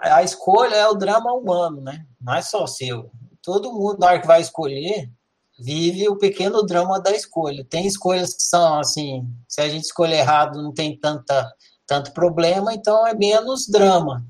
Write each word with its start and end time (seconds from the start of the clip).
a 0.00 0.22
escolha 0.22 0.74
é 0.74 0.88
o 0.88 0.94
drama 0.94 1.32
humano, 1.32 1.80
né? 1.80 2.06
Não 2.20 2.34
é 2.34 2.42
só 2.42 2.66
seu. 2.66 3.10
Todo 3.42 3.72
mundo, 3.72 3.98
na 3.98 4.06
hora 4.06 4.20
que 4.20 4.26
vai 4.26 4.40
escolher, 4.40 5.10
vive 5.58 6.08
o 6.08 6.16
pequeno 6.16 6.62
drama 6.62 7.00
da 7.00 7.12
escolha. 7.12 7.64
Tem 7.68 7.86
escolhas 7.86 8.34
que 8.34 8.42
são 8.42 8.78
assim, 8.78 9.26
se 9.48 9.60
a 9.60 9.68
gente 9.68 9.84
escolher 9.84 10.18
errado, 10.18 10.62
não 10.62 10.72
tem 10.72 10.98
tanta, 10.98 11.52
tanto 11.86 12.12
problema, 12.12 12.72
então 12.72 13.06
é 13.06 13.14
menos 13.14 13.66
drama. 13.68 14.26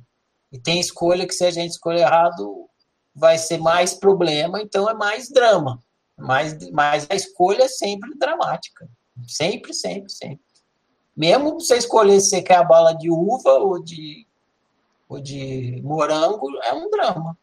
E 0.53 0.59
tem 0.59 0.81
escolha 0.81 1.27
que 1.27 1.35
se 1.35 1.45
a 1.45 1.51
gente 1.51 1.71
escolher 1.71 2.01
errado, 2.01 2.69
vai 3.15 3.39
ser 3.39 3.59
mais 3.59 3.95
problema, 3.95 4.61
então 4.61 4.89
é 4.89 4.95
mais 4.95 5.29
drama. 5.31 5.79
Mas, 6.19 6.57
mas 6.71 7.07
a 7.09 7.15
escolha 7.15 7.65
é 7.65 7.69
sempre 7.69 8.17
dramática. 8.19 8.89
Sempre, 9.27 9.73
sempre, 9.73 10.11
sempre. 10.11 10.41
Mesmo 11.17 11.55
você 11.55 11.77
escolher 11.77 12.21
se 12.21 12.31
você 12.31 12.43
quer 12.43 12.57
a 12.57 12.65
bala 12.65 12.93
de 12.93 13.11
uva 13.11 13.53
ou 13.55 13.83
de, 13.83 14.27
ou 15.11 15.21
de 15.21 15.83
morango, 15.83 16.47
é 16.63 16.73
um 16.73 16.89
drama. 16.89 17.37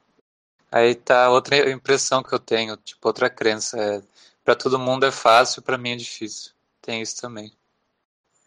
Aí 0.71 0.95
tá 0.95 1.29
outra 1.29 1.69
impressão 1.69 2.23
que 2.23 2.33
eu 2.33 2.39
tenho, 2.39 2.77
tipo, 2.77 3.05
outra 3.05 3.29
crença. 3.29 3.77
É, 3.77 4.01
para 4.43 4.55
todo 4.55 4.79
mundo 4.79 5.05
é 5.05 5.11
fácil, 5.11 5.61
para 5.61 5.77
mim 5.77 5.91
é 5.91 5.95
difícil. 5.97 6.53
Tem 6.81 7.01
isso 7.01 7.19
também. 7.19 7.51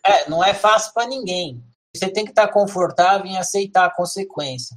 É, 0.03 0.29
não 0.31 0.43
é 0.43 0.55
fácil 0.55 0.95
para 0.95 1.07
ninguém. 1.07 1.63
Você 1.95 2.09
tem 2.09 2.25
que 2.25 2.31
estar 2.31 2.47
tá 2.47 2.53
confortável 2.53 3.27
em 3.27 3.37
aceitar 3.37 3.85
a 3.85 3.95
consequência. 3.95 4.75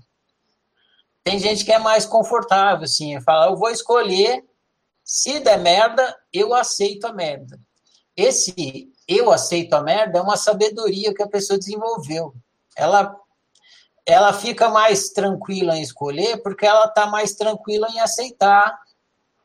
Tem 1.24 1.40
gente 1.40 1.64
que 1.64 1.72
é 1.72 1.80
mais 1.80 2.06
confortável, 2.06 2.84
assim, 2.84 3.20
fala, 3.22 3.46
eu 3.46 3.56
vou 3.56 3.70
escolher, 3.70 4.44
se 5.06 5.40
der 5.40 5.58
merda, 5.58 6.18
eu 6.34 6.54
aceito 6.54 7.08
a 7.08 7.14
merda. 7.14 7.58
Esse 8.16 8.92
eu 9.08 9.32
aceito 9.32 9.74
a 9.74 9.82
merda 9.82 10.20
é 10.20 10.22
uma 10.22 10.36
sabedoria 10.36 11.14
que 11.14 11.24
a 11.24 11.28
pessoa 11.28 11.58
desenvolveu. 11.58 12.34
Ela 12.76 13.18
ela 14.06 14.34
fica 14.34 14.70
mais 14.70 15.10
tranquila 15.10 15.78
em 15.78 15.82
escolher 15.82 16.42
porque 16.42 16.66
ela 16.66 16.86
está 16.86 17.06
mais 17.06 17.34
tranquila 17.34 17.88
em 17.90 18.00
aceitar 18.00 18.82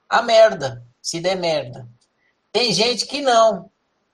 a 0.08 0.22
merda, 0.22 0.82
se 1.00 1.20
der 1.20 1.36
merda. 1.36 1.86
Tem 2.52 2.72
gente 2.72 3.06
que 3.06 3.20
não. 3.20 3.70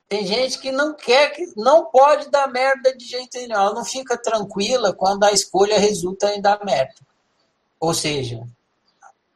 Tem 0.09 0.27
gente 0.27 0.59
que 0.59 0.71
não 0.71 0.95
quer, 0.95 1.31
que 1.31 1.53
não 1.57 1.87
pode 1.87 2.31
dar 2.31 2.47
merda 2.47 2.95
de 2.95 3.05
jeito 3.07 3.39
nenhum. 3.39 3.55
Ela 3.55 3.73
não 3.73 3.85
fica 3.85 4.19
tranquila 4.19 4.93
quando 4.93 5.25
a 5.25 5.33
escolha 5.33 5.79
resulta 5.79 6.35
em 6.35 6.43
dar 6.43 6.63
merda. 6.65 6.95
Ou 7.81 7.95
seja, 7.95 8.47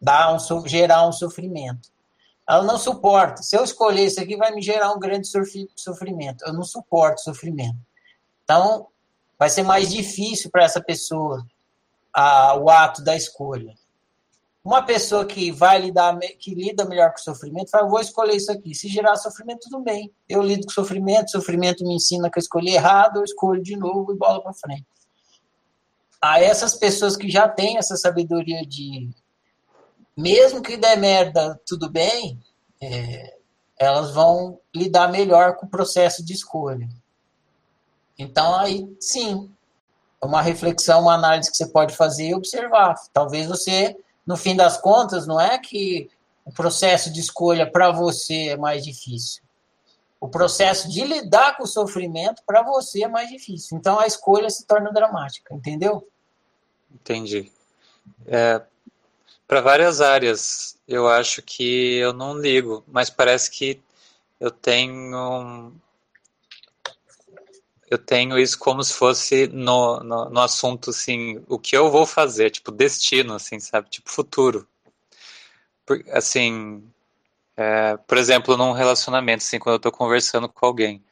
dar 0.01 0.35
um, 0.35 0.69
gerar 0.69 1.07
um 1.07 1.13
sofrimento. 1.13 1.91
Ela 2.47 2.63
não 2.63 2.79
suporta. 2.79 3.43
Se 3.43 3.57
eu 3.57 3.65
escolher 3.65 4.07
isso 4.07 4.21
aqui, 4.21 4.37
vai 4.37 4.55
me 4.55 4.63
gerar 4.63 4.93
um 4.93 4.99
grande 4.99 5.29
sofrimento. 5.75 6.45
Eu 6.47 6.53
não 6.53 6.63
suporto 6.63 7.23
sofrimento. 7.23 7.79
Então, 8.45 8.87
vai 9.39 9.49
ser 9.49 9.63
mais 9.63 9.91
difícil 9.91 10.51
para 10.51 10.65
essa 10.65 10.83
pessoa 10.83 11.47
a, 12.13 12.57
o 12.57 12.69
ato 12.69 13.03
da 13.03 13.17
escolha. 13.17 13.75
Uma 14.65 14.83
pessoa 14.83 15.25
que 15.25 15.51
vai 15.51 15.81
lidar, 15.81 16.19
que 16.39 16.55
lida 16.55 16.85
melhor 16.85 17.11
com 17.11 17.19
o 17.19 17.23
sofrimento, 17.23 17.71
fala, 17.71 17.89
vou 17.89 18.01
escolher 18.01 18.37
isso 18.37 18.53
aqui. 18.53 18.75
Se 18.75 18.89
gerar 18.89 19.17
sofrimento, 19.17 19.71
tudo 19.71 19.81
bem. 19.81 20.13
Eu 20.29 20.43
lido 20.43 20.67
com 20.67 20.73
sofrimento, 20.73 21.31
sofrimento 21.31 21.87
me 21.87 21.95
ensina 21.95 22.29
que 22.29 22.39
eu 22.39 22.43
escolhi 22.43 22.75
errado, 22.75 23.19
eu 23.19 23.25
escolho 23.25 23.63
de 23.63 23.77
novo 23.77 24.13
e 24.13 24.17
bola 24.17 24.43
para 24.43 24.53
frente. 24.53 24.85
A 26.21 26.43
essas 26.43 26.75
pessoas 26.75 27.17
que 27.17 27.31
já 27.31 27.49
têm 27.49 27.79
essa 27.79 27.97
sabedoria 27.97 28.67
de, 28.67 29.09
mesmo 30.17 30.61
que 30.61 30.77
der 30.77 30.99
merda, 30.99 31.59
tudo 31.65 31.89
bem, 31.89 32.39
é, 32.83 33.39
elas 33.79 34.13
vão 34.13 34.61
lidar 34.75 35.09
melhor 35.13 35.55
com 35.57 35.67
o 35.67 35.71
processo 35.71 36.25
de 36.25 36.33
escolha. 36.33 36.89
Então, 38.19 38.57
aí 38.57 38.89
sim, 38.99 39.51
é 40.21 40.27
uma 40.27 40.43
reflexão, 40.43 41.03
uma 41.03 41.15
análise 41.15 41.51
que 41.51 41.57
você 41.57 41.67
pode 41.67 41.95
fazer 41.95 42.29
e 42.29 42.35
observar. 42.35 42.95
Talvez 43.13 43.47
você, 43.47 43.97
no 44.27 44.37
fim 44.37 44.57
das 44.57 44.77
contas, 44.77 45.27
não 45.27 45.41
é 45.41 45.59
que 45.59 46.11
o 46.45 46.53
processo 46.53 47.13
de 47.13 47.21
escolha 47.21 47.71
para 47.71 47.93
você 47.93 48.49
é 48.49 48.57
mais 48.57 48.83
difícil. 48.83 49.43
O 50.21 50.29
processo 50.29 50.89
de 50.89 51.05
lidar 51.05 51.57
com 51.57 51.63
o 51.63 51.67
sofrimento 51.67 52.43
para 52.45 52.63
você 52.63 53.05
é 53.05 53.09
mais 53.09 53.31
difícil. 53.31 53.79
Então 53.79 54.01
a 54.01 54.07
escolha 54.07 54.51
se 54.51 54.67
torna 54.67 54.91
dramática, 54.91 55.55
entendeu? 55.55 56.09
Entendi. 56.93 57.53
É, 58.27 58.61
para 59.47 59.61
várias 59.61 60.01
áreas, 60.01 60.77
eu 60.89 61.07
acho 61.07 61.41
que 61.43 61.97
eu 61.97 62.13
não 62.13 62.37
ligo, 62.37 62.83
mas 62.89 63.09
parece 63.09 63.51
que 63.51 63.81
eu 64.41 64.51
tenho 64.51 65.73
eu 67.91 67.99
tenho 67.99 68.39
isso 68.39 68.59
como 68.59 68.83
se 68.85 68.93
fosse 68.95 69.47
no, 69.49 70.01
no, 70.01 70.31
no, 70.31 70.41
assunto, 70.41 70.91
assim, 70.91 71.43
o 71.49 71.59
que 71.59 71.77
eu 71.77 71.91
vou 71.91 72.07
fazer, 72.07 72.51
tipo, 72.51 72.71
destino, 72.71 73.35
assim, 73.35 73.59
sabe? 73.61 73.89
Tipo, 73.91 74.11
futuro. 74.11 74.69
Por, 75.87 76.05
assim, 76.13 76.85
é, 77.57 77.97
por 77.99 78.19
exemplo, 78.19 78.57
num 78.57 78.73
relacionamento, 78.73 79.43
assim, 79.45 79.59
quando 79.59 79.75
eu 79.75 79.81
tô 79.81 79.93
conversando 79.93 80.49
com 80.49 80.67
alguém, 80.67 81.05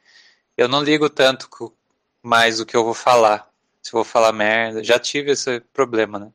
eu 0.57 0.67
não 0.67 0.83
ligo 0.83 1.09
tanto 1.09 1.49
com, 1.49 1.71
mais 2.23 2.59
o 2.59 2.65
que 2.65 2.75
eu 2.75 2.83
vou 2.83 2.93
falar. 2.93 3.49
Se 3.81 3.89
eu 3.89 3.97
vou 3.99 4.03
falar 4.03 4.33
merda, 4.33 4.83
já 4.83 4.99
tive 4.99 5.31
esse 5.31 5.61
problema, 5.73 6.19
né? 6.19 6.31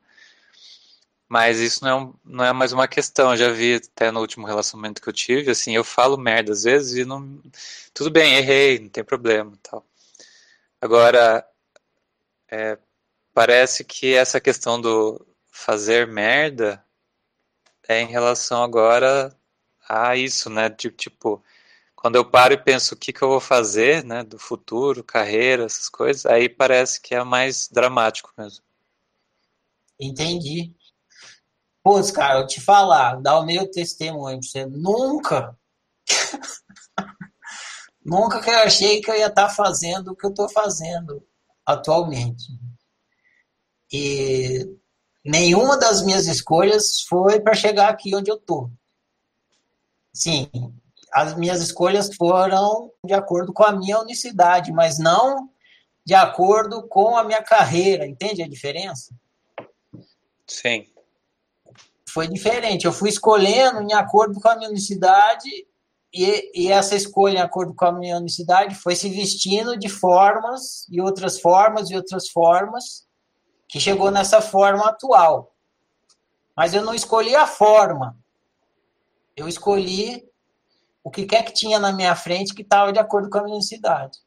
Mas 1.28 1.60
isso 1.60 1.82
não 1.84 1.90
é, 1.90 1.94
um, 1.94 2.14
não 2.24 2.44
é 2.44 2.52
mais 2.52 2.72
uma 2.72 2.86
questão. 2.88 3.30
Eu 3.32 3.36
já 3.38 3.50
vi 3.50 3.76
até 3.76 4.10
no 4.10 4.20
último 4.20 4.46
relacionamento 4.46 5.00
que 5.00 5.08
eu 5.08 5.12
tive, 5.14 5.50
assim, 5.50 5.74
eu 5.74 5.84
falo 5.84 6.18
merda 6.18 6.52
às 6.52 6.64
vezes 6.64 6.96
e 6.98 7.04
não. 7.06 7.40
Tudo 7.94 8.10
bem, 8.10 8.34
errei, 8.36 8.78
não 8.78 8.88
tem 8.90 9.02
problema 9.04 9.52
tal. 9.62 9.84
Agora, 10.82 11.48
é, 12.50 12.76
parece 13.32 13.84
que 13.84 14.14
essa 14.16 14.40
questão 14.40 14.80
do 14.80 15.24
fazer 15.48 16.08
merda 16.08 16.84
é 17.88 18.00
em 18.00 18.08
relação 18.08 18.64
agora 18.64 19.32
a 19.88 20.16
isso, 20.16 20.50
né? 20.50 20.68
De, 20.68 20.90
tipo, 20.90 21.40
quando 21.94 22.16
eu 22.16 22.28
paro 22.28 22.52
e 22.52 22.58
penso 22.58 22.96
o 22.96 22.98
que, 22.98 23.12
que 23.12 23.22
eu 23.22 23.28
vou 23.28 23.38
fazer, 23.38 24.02
né? 24.02 24.24
Do 24.24 24.40
futuro, 24.40 25.04
carreira, 25.04 25.66
essas 25.66 25.88
coisas, 25.88 26.26
aí 26.26 26.48
parece 26.48 27.00
que 27.00 27.14
é 27.14 27.22
mais 27.22 27.68
dramático 27.68 28.32
mesmo. 28.36 28.64
Entendi. 30.00 30.74
Pô, 31.80 32.02
cara, 32.12 32.40
eu 32.40 32.46
te 32.48 32.60
falar, 32.60 33.22
dar 33.22 33.38
o 33.38 33.46
meu 33.46 33.70
testemunho 33.70 34.40
pra 34.40 34.48
você. 34.48 34.66
Nunca 34.66 35.56
Nunca 38.04 38.40
que 38.40 38.50
eu 38.50 38.58
achei 38.58 39.00
que 39.00 39.10
eu 39.10 39.16
ia 39.16 39.28
estar 39.28 39.48
fazendo 39.48 40.12
o 40.12 40.16
que 40.16 40.26
eu 40.26 40.30
estou 40.30 40.48
fazendo 40.48 41.24
atualmente. 41.64 42.44
E 43.92 44.66
nenhuma 45.24 45.76
das 45.76 46.02
minhas 46.02 46.26
escolhas 46.26 47.02
foi 47.02 47.40
para 47.40 47.54
chegar 47.54 47.88
aqui 47.88 48.14
onde 48.14 48.30
eu 48.30 48.36
estou. 48.36 48.70
Sim, 50.12 50.50
as 51.12 51.36
minhas 51.36 51.60
escolhas 51.60 52.14
foram 52.16 52.90
de 53.04 53.12
acordo 53.12 53.52
com 53.52 53.62
a 53.62 53.72
minha 53.72 54.00
unicidade, 54.00 54.72
mas 54.72 54.98
não 54.98 55.50
de 56.04 56.14
acordo 56.14 56.88
com 56.88 57.16
a 57.16 57.24
minha 57.24 57.42
carreira. 57.42 58.06
Entende 58.06 58.42
a 58.42 58.48
diferença? 58.48 59.14
Sim. 60.46 60.86
Foi 62.08 62.26
diferente. 62.26 62.84
Eu 62.84 62.92
fui 62.92 63.08
escolhendo 63.08 63.80
em 63.80 63.92
acordo 63.92 64.40
com 64.40 64.48
a 64.48 64.56
minha 64.56 64.68
unicidade 64.68 65.48
e, 66.12 66.66
e, 66.66 66.70
essa 66.70 66.94
escolha, 66.94 67.38
em 67.38 67.40
acordo 67.40 67.74
com 67.74 67.86
a 67.86 67.92
minha 67.92 68.18
unicidade, 68.18 68.74
foi 68.74 68.94
se 68.94 69.08
vestindo 69.08 69.78
de 69.78 69.88
formas 69.88 70.86
e 70.90 71.00
outras 71.00 71.40
formas 71.40 71.88
e 71.90 71.96
outras 71.96 72.28
formas, 72.28 73.06
que 73.66 73.80
chegou 73.80 74.10
nessa 74.10 74.42
forma 74.42 74.86
atual. 74.86 75.54
Mas 76.54 76.74
eu 76.74 76.84
não 76.84 76.94
escolhi 76.94 77.34
a 77.34 77.46
forma. 77.46 78.14
Eu 79.34 79.48
escolhi 79.48 80.28
o 81.02 81.10
que 81.10 81.24
quer 81.24 81.44
que 81.44 81.54
tinha 81.54 81.78
na 81.78 81.90
minha 81.92 82.14
frente 82.14 82.54
que 82.54 82.60
estava 82.60 82.92
de 82.92 82.98
acordo 82.98 83.30
com 83.30 83.38
a 83.38 83.44
minha 83.44 83.56
unicidade. 83.56 84.18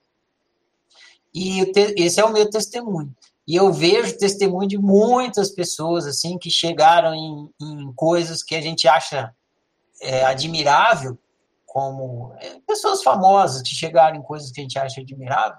E 1.31 1.72
esse 1.97 2.19
é 2.19 2.25
o 2.25 2.34
meu 2.34 2.50
testemunho. 2.50 3.16
E 3.47 3.56
eu 3.56 3.72
vejo 3.72 4.17
testemunho 4.17 4.67
de 4.67 4.78
muitas 4.79 5.52
pessoas 5.52 6.07
assim 6.07 6.40
que 6.40 6.49
chegaram 6.49 7.14
em, 7.14 7.53
em 7.61 7.93
coisas 7.93 8.41
que 8.41 8.55
a 8.55 8.61
gente 8.61 8.87
acha 8.87 9.32
é, 10.02 10.26
admirável 10.26 11.16
como 11.75 12.33
é, 12.39 12.57
pessoas 12.66 13.03
famosas 13.03 13.61
que 13.61 13.75
chegaram 13.75 14.16
em 14.16 14.22
coisas 14.22 14.49
que 14.49 14.61
a 14.61 14.63
gente 14.63 14.79
acha 14.79 15.01
admirável. 15.01 15.57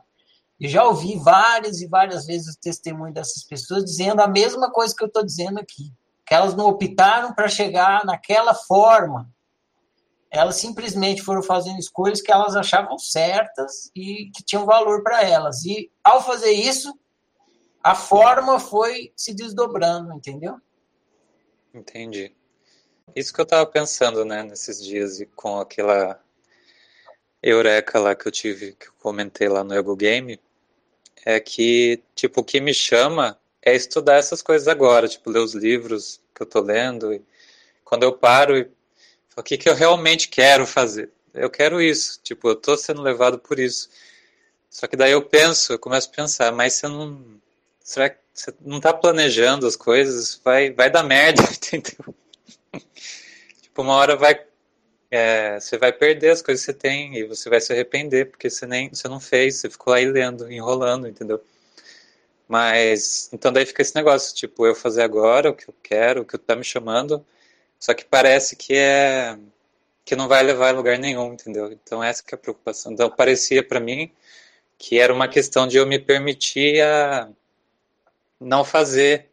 Eu 0.59 0.67
já 0.67 0.83
ouvi 0.83 1.19
várias 1.19 1.83
e 1.83 1.87
várias 1.87 2.25
vezes 2.25 2.55
o 2.55 2.59
testemunho 2.59 3.13
dessas 3.13 3.45
pessoas 3.45 3.85
dizendo 3.85 4.23
a 4.23 4.27
mesma 4.27 4.73
coisa 4.73 4.95
que 4.97 5.05
eu 5.05 5.09
estou 5.09 5.23
dizendo 5.23 5.61
aqui, 5.61 5.93
que 6.25 6.33
elas 6.33 6.55
não 6.55 6.69
optaram 6.69 7.35
para 7.35 7.49
chegar 7.49 8.03
naquela 8.07 8.55
forma. 8.55 9.31
Elas 10.31 10.57
simplesmente 10.57 11.21
foram 11.21 11.43
fazendo 11.43 11.79
escolhas 11.79 12.23
que 12.23 12.33
elas 12.33 12.57
achavam 12.57 12.99
certas 12.99 13.91
e 13.95 14.31
que 14.35 14.43
tinham 14.43 14.65
valor 14.65 15.03
para 15.03 15.23
elas. 15.23 15.67
E 15.67 15.93
ao 16.03 16.25
fazer 16.25 16.53
isso, 16.53 16.99
a 17.83 17.95
forma 17.95 18.59
foi 18.59 19.13
se 19.15 19.35
desdobrando, 19.35 20.15
entendeu? 20.15 20.57
Entendi. 21.75 22.35
Isso 23.15 23.33
que 23.33 23.41
eu 23.41 23.47
tava 23.47 23.67
pensando, 23.67 24.25
né, 24.25 24.43
nesses 24.43 24.83
dias 24.83 25.21
e 25.21 25.27
com 25.27 25.59
aquela 25.61 26.21
eureka 27.43 27.99
lá 28.01 28.15
que 28.15 28.27
eu 28.27 28.33
tive, 28.33 28.73
que 28.73 28.89
eu 28.89 28.93
comentei 28.99 29.49
lá 29.49 29.63
no 29.63 29.75
Ego 29.75 29.95
Game, 29.97 30.41
é 31.25 31.41
que, 31.41 32.03
tipo, 32.15 32.41
o 32.41 32.45
que 32.45 32.61
me 32.61 32.75
chama 32.75 33.39
é 33.63 33.75
estudar 33.75 34.17
essas 34.17 34.43
coisas 34.43 34.69
agora, 34.69 35.09
tipo, 35.09 35.31
ler 35.31 35.41
os 35.41 35.55
livros 35.55 36.21
que 36.35 36.43
eu 36.43 36.47
tô 36.47 36.61
lendo. 36.61 37.13
E 37.15 37.23
quando 37.85 38.03
eu 38.05 38.13
paro 38.13 38.57
e 38.57 38.65
falo, 38.65 38.73
o 39.39 39.43
que, 39.43 39.59
que 39.59 39.69
eu 39.69 39.75
realmente 39.75 40.29
quero 40.29 40.67
fazer? 40.67 41.11
Eu 41.35 41.51
quero 41.51 41.81
isso, 41.81 42.21
tipo, 42.23 42.49
eu 42.49 42.57
tô 42.57 42.77
sendo 42.77 43.03
levado 43.03 43.39
por 43.39 43.59
isso. 43.59 43.89
Só 44.71 44.87
que 44.87 44.97
daí 44.97 45.13
eu 45.13 45.23
penso, 45.23 45.73
eu 45.73 45.79
começo 45.79 46.09
a 46.11 46.15
pensar, 46.17 46.53
mas 46.53 46.75
você 46.75 46.89
não. 46.89 47.41
Será 47.81 48.11
que 48.11 48.19
você 48.35 48.53
não 48.61 48.81
tá 48.81 48.93
planejando 48.93 49.67
as 49.67 49.77
coisas? 49.77 50.41
Vai, 50.45 50.71
vai 50.73 50.91
dar 50.91 51.03
merda, 51.03 51.43
entendeu? 51.53 52.15
Tipo, 53.77 53.83
uma 53.83 53.95
hora 53.95 54.17
vai. 54.17 54.41
É, 55.11 55.61
você 55.61 55.79
vai 55.79 55.93
perder 55.93 56.31
as 56.31 56.43
coisas 56.43 56.65
que 56.65 56.73
você 56.73 56.79
tem 56.79 57.17
e 57.17 57.25
você 57.25 57.49
vai 57.49 57.61
se 57.61 57.73
arrepender, 57.73 58.31
porque 58.31 58.51
você 58.51 58.67
nem 58.67 58.89
você 58.89 59.07
não 59.09 59.21
fez, 59.21 59.57
você 59.57 59.71
ficou 59.71 59.93
aí 59.93 60.07
lendo, 60.07 60.51
enrolando, 60.51 61.07
entendeu? 61.07 61.41
Mas, 62.49 63.29
então 63.33 63.53
daí 63.53 63.67
fica 63.67 63.83
esse 63.83 63.95
negócio, 63.95 64.35
tipo, 64.35 64.67
eu 64.67 64.75
fazer 64.75 65.03
agora 65.03 65.51
o 65.51 65.55
que 65.55 65.69
eu 65.69 65.75
quero, 65.83 66.23
o 66.23 66.25
que 66.25 66.39
tá 66.39 66.57
me 66.57 66.65
chamando, 66.65 67.25
só 67.79 67.95
que 67.95 68.05
parece 68.05 68.57
que 68.57 68.75
é 68.75 69.39
que 70.05 70.17
não 70.17 70.29
vai 70.29 70.43
levar 70.43 70.71
a 70.71 70.73
lugar 70.73 70.99
nenhum, 70.99 71.33
entendeu? 71.35 71.73
Então 71.73 72.03
essa 72.03 72.23
que 72.23 72.35
é 72.35 72.37
a 72.37 72.39
preocupação. 72.39 72.93
Então 72.93 73.11
parecia 73.11 73.63
para 73.63 73.81
mim 73.81 74.11
que 74.79 74.99
era 74.99 75.13
uma 75.13 75.29
questão 75.29 75.67
de 75.67 75.77
eu 75.79 75.87
me 75.87 75.99
permitir 75.99 76.83
a 76.83 77.29
não 78.41 78.65
fazer, 78.65 79.29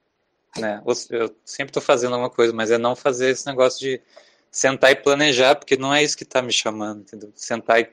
né? 0.58 0.82
Eu 1.12 1.36
sempre 1.46 1.72
estou 1.72 1.84
fazendo 1.84 2.14
alguma 2.14 2.30
coisa, 2.30 2.54
mas 2.54 2.72
é 2.72 2.78
não 2.78 2.96
fazer 2.96 3.32
esse 3.32 3.46
negócio 3.48 3.80
de 3.80 4.02
sentar 4.54 4.92
e 4.92 4.96
planejar, 4.96 5.56
porque 5.56 5.76
não 5.76 5.94
é 5.94 6.02
isso 6.02 6.16
que 6.16 6.24
está 6.24 6.42
me 6.42 6.54
chamando, 6.54 7.02
entendeu? 7.02 7.34
Sentar 7.36 7.82
e, 7.82 7.90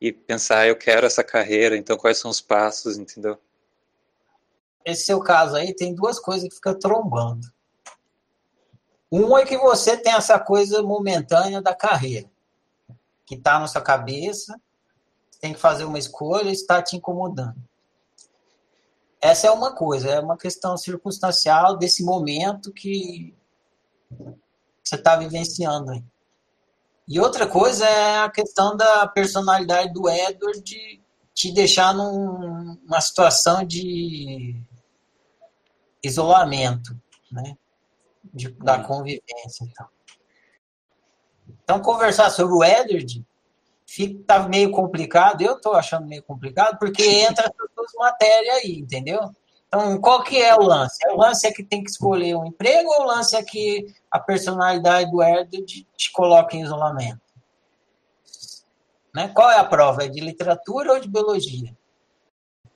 e 0.00 0.12
pensar, 0.12 0.60
ah, 0.60 0.68
eu 0.68 0.76
quero 0.76 1.04
essa 1.04 1.24
carreira, 1.24 1.76
então 1.76 1.96
quais 1.96 2.18
são 2.18 2.30
os 2.30 2.40
passos, 2.40 2.96
entendeu? 2.96 3.36
esse 4.86 5.06
seu 5.06 5.20
caso 5.20 5.56
aí 5.56 5.74
tem 5.74 5.92
duas 5.92 6.20
coisas 6.20 6.48
que 6.48 6.54
fica 6.54 6.72
trombando. 6.72 7.52
Um 9.10 9.36
é 9.36 9.44
que 9.44 9.58
você 9.58 9.96
tem 9.96 10.12
essa 10.12 10.38
coisa 10.38 10.80
momentânea 10.80 11.60
da 11.60 11.74
carreira, 11.74 12.30
que 13.24 13.34
está 13.34 13.58
na 13.58 13.66
sua 13.66 13.80
cabeça, 13.80 14.60
tem 15.40 15.52
que 15.52 15.58
fazer 15.58 15.84
uma 15.84 15.98
escolha 15.98 16.50
e 16.50 16.52
está 16.52 16.80
te 16.80 16.96
incomodando. 16.96 17.56
Essa 19.20 19.48
é 19.48 19.50
uma 19.50 19.74
coisa, 19.74 20.08
é 20.08 20.20
uma 20.20 20.36
questão 20.36 20.76
circunstancial 20.76 21.76
desse 21.76 22.04
momento 22.04 22.72
que 22.72 23.34
você 24.88 24.94
está 24.94 25.16
vivenciando 25.16 25.90
aí. 25.90 26.04
E 27.08 27.20
outra 27.20 27.46
coisa 27.46 27.86
é 27.86 28.18
a 28.18 28.30
questão 28.30 28.76
da 28.76 29.06
personalidade 29.06 29.92
do 29.92 30.08
Edward 30.08 30.62
de 30.62 31.00
te 31.34 31.52
deixar 31.52 31.94
num, 31.94 32.78
numa 32.82 33.00
situação 33.00 33.64
de 33.64 34.60
isolamento, 36.02 36.96
né? 37.30 37.56
De, 38.24 38.50
da 38.50 38.78
uhum. 38.78 38.84
convivência 38.84 39.64
e 39.64 39.68
tal. 39.74 39.88
Então, 41.62 41.80
conversar 41.80 42.30
sobre 42.30 42.54
o 42.54 42.64
Edward 42.64 43.24
fica 43.86 44.24
tá 44.24 44.48
meio 44.48 44.70
complicado, 44.72 45.42
eu 45.42 45.56
estou 45.56 45.74
achando 45.74 46.06
meio 46.06 46.22
complicado, 46.22 46.78
porque 46.78 47.04
entra 47.22 47.44
essas 47.44 47.70
duas 47.74 47.92
matérias 47.96 48.56
aí, 48.56 48.78
entendeu? 48.78 49.20
Então, 49.68 50.00
qual 50.00 50.22
que 50.22 50.40
é 50.40 50.54
o 50.54 50.62
lance? 50.62 50.96
É 51.04 51.12
o 51.12 51.16
lance 51.16 51.46
é 51.46 51.52
que 51.52 51.62
tem 51.62 51.82
que 51.82 51.90
escolher 51.90 52.36
um 52.36 52.46
emprego 52.46 52.88
ou 52.88 53.02
o 53.02 53.06
lance 53.06 53.34
é 53.36 53.42
que 53.42 53.86
a 54.10 54.18
personalidade 54.18 55.10
do 55.10 55.22
Edward 55.22 55.86
te 55.96 56.12
coloca 56.12 56.56
em 56.56 56.62
isolamento? 56.62 57.20
Né? 59.14 59.28
Qual 59.28 59.50
é 59.50 59.58
a 59.58 59.64
prova? 59.64 60.04
É 60.04 60.08
de 60.08 60.20
literatura 60.20 60.92
ou 60.92 61.00
de 61.00 61.08
biologia? 61.08 61.76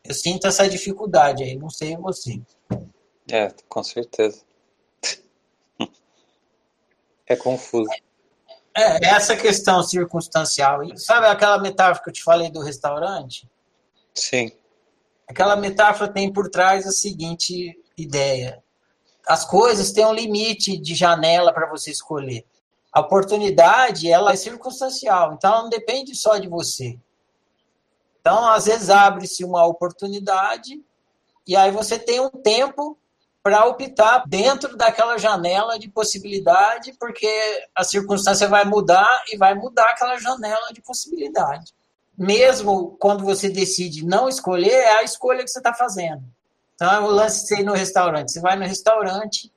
Eu 0.02 0.14
sinto 0.14 0.46
essa 0.46 0.68
dificuldade 0.68 1.42
aí, 1.42 1.56
não 1.56 1.70
sei 1.70 1.96
você. 1.96 2.40
É, 3.30 3.48
com 3.68 3.82
certeza. 3.82 4.42
É 7.26 7.36
confuso. 7.36 7.90
É, 8.76 9.06
essa 9.06 9.36
questão 9.36 9.82
circunstancial. 9.82 10.80
Sabe 10.96 11.26
aquela 11.26 11.58
metáfora 11.58 12.02
que 12.02 12.10
eu 12.10 12.14
te 12.14 12.24
falei 12.24 12.50
do 12.50 12.60
restaurante? 12.60 13.48
Sim. 14.14 14.50
Aquela 15.30 15.54
metáfora 15.54 16.12
tem 16.12 16.32
por 16.32 16.50
trás 16.50 16.84
a 16.88 16.90
seguinte 16.90 17.80
ideia: 17.96 18.60
as 19.28 19.44
coisas 19.44 19.92
têm 19.92 20.04
um 20.04 20.12
limite 20.12 20.76
de 20.76 20.92
janela 20.92 21.52
para 21.52 21.70
você 21.70 21.92
escolher. 21.92 22.44
A 22.92 22.98
oportunidade 22.98 24.10
ela 24.10 24.32
é 24.32 24.36
circunstancial, 24.36 25.34
então 25.34 25.62
não 25.62 25.70
depende 25.70 26.16
só 26.16 26.36
de 26.36 26.48
você. 26.48 26.98
Então, 28.20 28.44
às 28.50 28.64
vezes 28.64 28.90
abre-se 28.90 29.44
uma 29.44 29.64
oportunidade 29.64 30.82
e 31.46 31.54
aí 31.54 31.70
você 31.70 31.96
tem 31.96 32.18
um 32.18 32.28
tempo 32.28 32.98
para 33.40 33.64
optar 33.66 34.24
dentro 34.26 34.76
daquela 34.76 35.16
janela 35.16 35.78
de 35.78 35.88
possibilidade, 35.88 36.92
porque 36.98 37.30
a 37.72 37.84
circunstância 37.84 38.48
vai 38.48 38.64
mudar 38.64 39.22
e 39.32 39.36
vai 39.36 39.54
mudar 39.54 39.90
aquela 39.90 40.18
janela 40.18 40.72
de 40.72 40.82
possibilidade. 40.82 41.72
Mesmo 42.20 42.98
quando 43.00 43.24
você 43.24 43.48
decide 43.48 44.04
não 44.04 44.28
escolher, 44.28 44.74
é 44.74 44.98
a 44.98 45.02
escolha 45.02 45.42
que 45.42 45.48
você 45.48 45.58
está 45.58 45.72
fazendo. 45.72 46.22
Então, 46.74 46.92
é 46.92 47.00
o 47.00 47.06
lance 47.06 47.40
de 47.40 47.48
você 47.48 47.60
ir 47.60 47.64
no 47.64 47.72
restaurante. 47.72 48.30
Você 48.30 48.40
vai 48.40 48.56
no 48.56 48.66
restaurante 48.66 49.50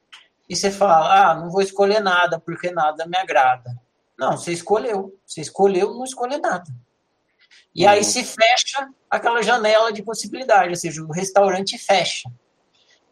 e 0.47 0.55
você 0.55 0.71
fala, 0.71 1.31
ah, 1.31 1.35
não 1.35 1.49
vou 1.49 1.61
escolher 1.61 1.99
nada, 1.99 2.39
porque 2.39 2.71
nada 2.71 3.05
me 3.05 3.17
agrada. 3.17 3.69
Não, 4.17 4.37
você 4.37 4.53
escolheu. 4.53 5.13
Você 5.25 5.41
escolheu 5.41 5.93
não 5.93 6.05
escolher 6.05 6.37
nada. 6.37 6.71
E 7.75 7.85
aí 7.85 7.97
uhum. 7.97 8.05
se 8.05 8.23
fecha 8.23 8.89
aquela 9.09 9.41
janela 9.41 9.91
de 9.91 10.01
possibilidade, 10.01 10.69
ou 10.69 10.75
seja, 10.77 11.03
o 11.03 11.11
restaurante 11.11 11.77
fecha. 11.77 12.31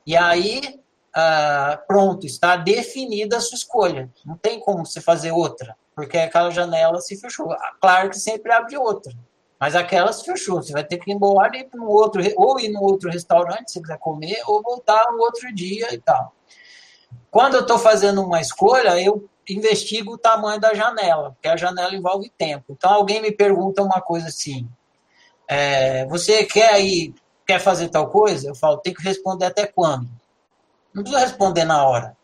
E 0.06 0.16
aí, 0.16 0.80
ah, 1.14 1.78
pronto, 1.90 2.26
está 2.26 2.56
definida 2.56 3.36
a 3.36 3.42
sua 3.42 3.58
escolha. 3.58 4.10
Não 4.26 4.38
tem 4.38 4.62
como 4.62 4.86
você 4.86 5.02
fazer 5.02 5.32
outra, 5.34 5.76
porque 5.94 6.18
aquela 6.18 6.52
janela 6.52 7.02
se 7.02 7.20
fechou. 7.20 7.52
Ah, 7.52 7.76
claro 7.82 8.10
que 8.10 8.18
sempre 8.18 8.54
abre 8.54 8.78
outra, 8.78 9.14
mas 9.62 9.76
aquela 9.76 10.12
se 10.12 10.26
fechou. 10.26 10.64
Você 10.64 10.74
vai 10.74 10.84
ter 10.84 10.98
que 10.98 11.12
ir 11.12 11.14
embora 11.14 11.56
e 11.56 11.60
ir 11.60 11.66
para 11.66 11.80
um 11.80 11.86
outro, 11.86 12.24
ou 12.36 12.60
ir 12.60 12.70
no 12.70 12.82
outro 12.82 13.12
restaurante 13.12 13.72
se 13.72 13.80
quiser 13.80 14.00
comer, 14.00 14.42
ou 14.48 14.60
voltar 14.64 15.06
um 15.14 15.20
outro 15.20 15.54
dia 15.54 15.94
e 15.94 16.00
tal. 16.00 16.34
Quando 17.30 17.54
eu 17.54 17.62
estou 17.62 17.78
fazendo 17.78 18.24
uma 18.24 18.42
escolha, 18.42 19.00
eu 19.00 19.30
investigo 19.48 20.14
o 20.14 20.18
tamanho 20.18 20.60
da 20.60 20.74
janela, 20.74 21.34
porque 21.34 21.48
a 21.48 21.56
janela 21.56 21.94
envolve 21.94 22.32
tempo. 22.36 22.66
Então, 22.70 22.92
alguém 22.92 23.22
me 23.22 23.32
pergunta 23.32 23.84
uma 23.84 24.02
coisa 24.02 24.30
assim: 24.30 24.68
é, 25.48 26.08
você 26.08 26.44
quer 26.44 26.82
ir 26.82 27.14
quer 27.46 27.60
fazer 27.60 27.90
tal 27.90 28.10
coisa? 28.10 28.48
Eu 28.48 28.56
falo, 28.56 28.78
tem 28.78 28.94
que 28.94 29.04
responder 29.04 29.46
até 29.46 29.68
quando? 29.68 30.10
Não 30.94 31.04
precisa 31.04 31.24
responder 31.24 31.66
na 31.66 31.86
hora. 31.86 32.18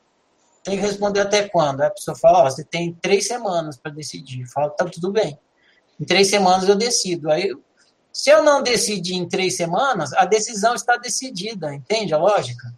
Tem 0.64 0.76
que 0.76 0.82
responder 0.82 1.20
até 1.20 1.48
quando? 1.48 1.82
Aí 1.82 1.88
a 1.88 1.92
pessoa 1.92 2.18
fala, 2.18 2.50
você 2.50 2.64
tem 2.64 2.94
três 2.94 3.28
semanas 3.28 3.78
para 3.78 3.92
decidir. 3.92 4.42
Eu 4.42 4.48
falo, 4.48 4.70
tá 4.72 4.86
tudo 4.86 5.12
bem. 5.12 5.38
Em 6.00 6.06
três 6.06 6.30
semanas 6.30 6.68
eu 6.68 6.76
decido. 6.76 7.32
Aí, 7.32 7.56
se 8.12 8.30
eu 8.30 8.44
não 8.44 8.62
decidir 8.62 9.16
em 9.16 9.28
três 9.28 9.56
semanas, 9.56 10.14
a 10.14 10.26
decisão 10.26 10.74
está 10.74 10.98
decidida, 10.98 11.74
entende 11.74 12.14
a 12.14 12.18
lógica? 12.18 12.74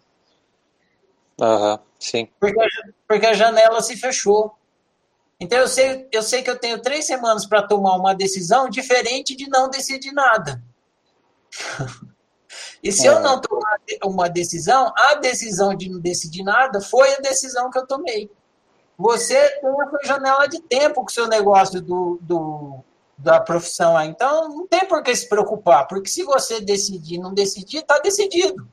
Aham, 1.40 1.72
uhum, 1.72 1.78
sim. 1.98 2.28
Porque, 2.38 2.66
porque 3.08 3.26
a 3.26 3.32
janela 3.32 3.80
se 3.80 3.96
fechou. 3.96 4.54
Então 5.38 5.58
eu 5.58 5.68
sei, 5.68 6.06
eu 6.12 6.22
sei 6.22 6.42
que 6.42 6.50
eu 6.50 6.58
tenho 6.58 6.82
três 6.82 7.06
semanas 7.06 7.46
para 7.46 7.66
tomar 7.66 7.96
uma 7.96 8.14
decisão 8.14 8.68
diferente 8.68 9.34
de 9.34 9.48
não 9.48 9.68
decidir 9.68 10.12
nada. 10.12 10.62
E 12.82 12.90
se 12.90 13.06
é. 13.06 13.10
eu 13.10 13.20
não 13.20 13.40
tomar 13.40 13.76
uma 14.04 14.28
decisão, 14.28 14.92
a 14.96 15.14
decisão 15.14 15.74
de 15.74 15.88
não 15.88 16.00
decidir 16.00 16.42
nada 16.42 16.80
foi 16.80 17.14
a 17.14 17.20
decisão 17.20 17.70
que 17.70 17.78
eu 17.78 17.86
tomei. 17.86 18.30
Você 18.96 19.48
tem 19.60 19.70
uma 19.70 19.90
janela 20.04 20.46
de 20.46 20.60
tempo 20.62 20.96
com 21.02 21.06
o 21.06 21.10
seu 21.10 21.28
negócio 21.28 21.80
do, 21.80 22.18
do, 22.22 22.82
da 23.22 23.40
profissão 23.40 23.96
aí. 23.96 24.08
Então, 24.08 24.48
não 24.48 24.66
tem 24.66 24.86
por 24.86 25.02
que 25.02 25.14
se 25.14 25.28
preocupar, 25.28 25.86
porque 25.86 26.08
se 26.08 26.22
você 26.22 26.60
decidir 26.60 27.18
não 27.18 27.32
decidir, 27.32 27.78
está 27.78 27.98
decidido. 27.98 28.68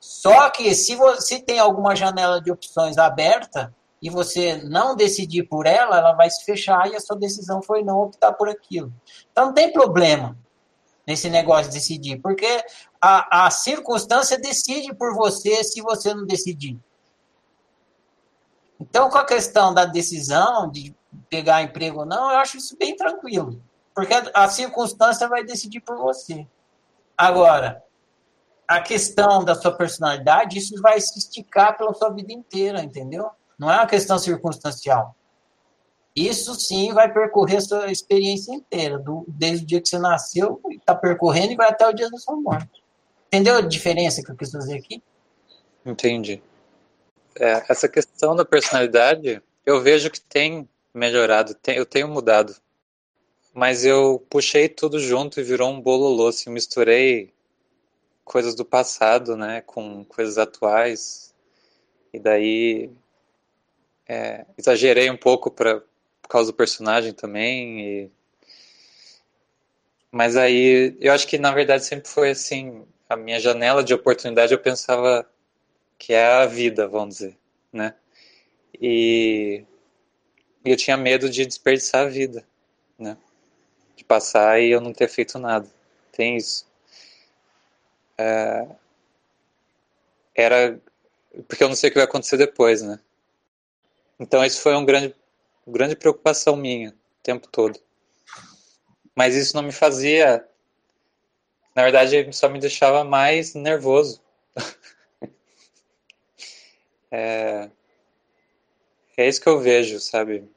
Só 0.00 0.50
que 0.50 0.74
se, 0.74 0.94
você, 0.94 1.40
tem 1.40 1.58
alguma 1.58 1.96
janela 1.96 2.40
de 2.40 2.50
opções 2.50 2.98
aberta 2.98 3.74
e 4.00 4.10
você 4.10 4.56
não 4.56 4.94
decidir 4.94 5.44
por 5.44 5.66
ela, 5.66 5.98
ela 5.98 6.12
vai 6.12 6.30
se 6.30 6.44
fechar 6.44 6.88
e 6.90 6.96
a 6.96 7.00
sua 7.00 7.16
decisão 7.16 7.62
foi 7.62 7.82
não 7.82 7.98
optar 7.98 8.32
por 8.32 8.48
aquilo. 8.48 8.92
Então, 9.30 9.46
não 9.46 9.54
tem 9.54 9.72
problema 9.72 10.36
nesse 11.06 11.30
negócio 11.30 11.70
de 11.70 11.78
decidir, 11.78 12.20
porque 12.20 12.64
a, 13.00 13.46
a 13.46 13.50
circunstância 13.50 14.38
decide 14.38 14.92
por 14.92 15.14
você 15.14 15.62
se 15.62 15.80
você 15.80 16.12
não 16.12 16.26
decidir. 16.26 16.78
Então, 18.80 19.08
com 19.08 19.18
a 19.18 19.24
questão 19.24 19.72
da 19.72 19.84
decisão 19.84 20.70
de 20.70 20.94
pegar 21.28 21.62
emprego 21.62 22.00
ou 22.00 22.06
não, 22.06 22.30
eu 22.30 22.38
acho 22.38 22.56
isso 22.56 22.76
bem 22.76 22.96
tranquilo, 22.96 23.60
porque 23.94 24.14
a 24.34 24.48
circunstância 24.48 25.28
vai 25.28 25.44
decidir 25.44 25.80
por 25.80 25.96
você. 25.96 26.46
Agora, 27.16 27.82
a 28.68 28.80
questão 28.80 29.44
da 29.44 29.54
sua 29.54 29.72
personalidade, 29.72 30.58
isso 30.58 30.80
vai 30.82 31.00
se 31.00 31.18
esticar 31.18 31.76
pela 31.76 31.94
sua 31.94 32.10
vida 32.10 32.32
inteira, 32.32 32.82
entendeu? 32.82 33.30
Não 33.58 33.70
é 33.70 33.76
uma 33.76 33.86
questão 33.86 34.18
circunstancial. 34.18 35.14
Isso 36.14 36.54
sim 36.54 36.92
vai 36.92 37.12
percorrer 37.12 37.58
a 37.58 37.60
sua 37.60 37.92
experiência 37.92 38.54
inteira, 38.54 38.98
do, 38.98 39.24
desde 39.28 39.64
o 39.64 39.66
dia 39.66 39.80
que 39.80 39.88
você 39.88 39.98
nasceu, 39.98 40.60
está 40.70 40.94
percorrendo 40.94 41.52
e 41.52 41.56
vai 41.56 41.68
até 41.68 41.86
o 41.86 41.92
dia 41.92 42.10
da 42.10 42.16
sua 42.16 42.36
morte. 42.36 42.82
Entendeu 43.28 43.56
a 43.56 43.60
diferença 43.60 44.22
que 44.22 44.30
eu 44.30 44.36
quis 44.36 44.50
fazer 44.50 44.78
aqui? 44.78 45.02
Entendi. 45.84 46.42
É, 47.38 47.64
essa 47.68 47.86
questão 47.86 48.34
da 48.34 48.44
personalidade, 48.44 49.42
eu 49.64 49.82
vejo 49.82 50.10
que 50.10 50.20
tem 50.20 50.66
melhorado, 50.96 51.54
eu 51.68 51.84
tenho 51.84 52.08
mudado. 52.08 52.56
Mas 53.52 53.84
eu 53.84 54.24
puxei 54.30 54.68
tudo 54.68 54.98
junto 54.98 55.40
e 55.40 55.44
virou 55.44 55.70
um 55.70 55.80
bololô, 55.80 56.28
assim, 56.28 56.50
misturei 56.50 57.32
coisas 58.24 58.54
do 58.54 58.64
passado, 58.64 59.36
né, 59.36 59.62
com 59.62 60.04
coisas 60.04 60.38
atuais. 60.38 61.34
E 62.12 62.18
daí 62.18 62.90
é, 64.08 64.46
exagerei 64.58 65.10
um 65.10 65.16
pouco 65.16 65.50
pra, 65.50 65.80
por 66.22 66.28
causa 66.28 66.50
do 66.50 66.56
personagem 66.56 67.12
também. 67.12 67.80
E... 67.80 68.10
Mas 70.10 70.36
aí 70.36 70.96
eu 71.00 71.12
acho 71.12 71.26
que 71.26 71.38
na 71.38 71.52
verdade 71.52 71.84
sempre 71.84 72.08
foi 72.08 72.30
assim, 72.30 72.84
a 73.08 73.16
minha 73.16 73.38
janela 73.38 73.84
de 73.84 73.94
oportunidade 73.94 74.52
eu 74.52 74.58
pensava 74.58 75.28
que 75.98 76.12
é 76.12 76.26
a 76.26 76.46
vida, 76.46 76.88
vamos 76.88 77.16
dizer, 77.16 77.38
né? 77.72 77.94
E 78.80 79.64
eu 80.70 80.76
tinha 80.76 80.96
medo 80.96 81.28
de 81.30 81.46
desperdiçar 81.46 82.06
a 82.06 82.10
vida, 82.10 82.44
né? 82.98 83.16
De 83.94 84.04
passar 84.04 84.60
e 84.60 84.70
eu 84.70 84.80
não 84.80 84.92
ter 84.92 85.08
feito 85.08 85.38
nada. 85.38 85.68
Tem 86.12 86.36
isso. 86.36 86.66
É... 88.18 88.66
Era 90.34 90.80
porque 91.48 91.62
eu 91.62 91.68
não 91.68 91.76
sei 91.76 91.88
o 91.88 91.92
que 91.92 91.98
vai 91.98 92.06
acontecer 92.06 92.36
depois, 92.36 92.82
né? 92.82 92.98
Então 94.18 94.44
isso 94.44 94.60
foi 94.60 94.74
um 94.74 94.84
grande, 94.84 95.14
grande 95.66 95.94
preocupação 95.94 96.56
minha 96.56 96.90
o 96.90 97.22
tempo 97.22 97.46
todo. 97.48 97.78
Mas 99.14 99.34
isso 99.34 99.54
não 99.56 99.62
me 99.62 99.72
fazia, 99.72 100.46
na 101.74 101.82
verdade, 101.82 102.32
só 102.32 102.48
me 102.48 102.58
deixava 102.58 103.04
mais 103.04 103.54
nervoso. 103.54 104.22
é, 107.10 107.70
é 109.16 109.28
isso 109.28 109.40
que 109.40 109.48
eu 109.48 109.60
vejo, 109.60 110.00
sabe? 110.00 110.48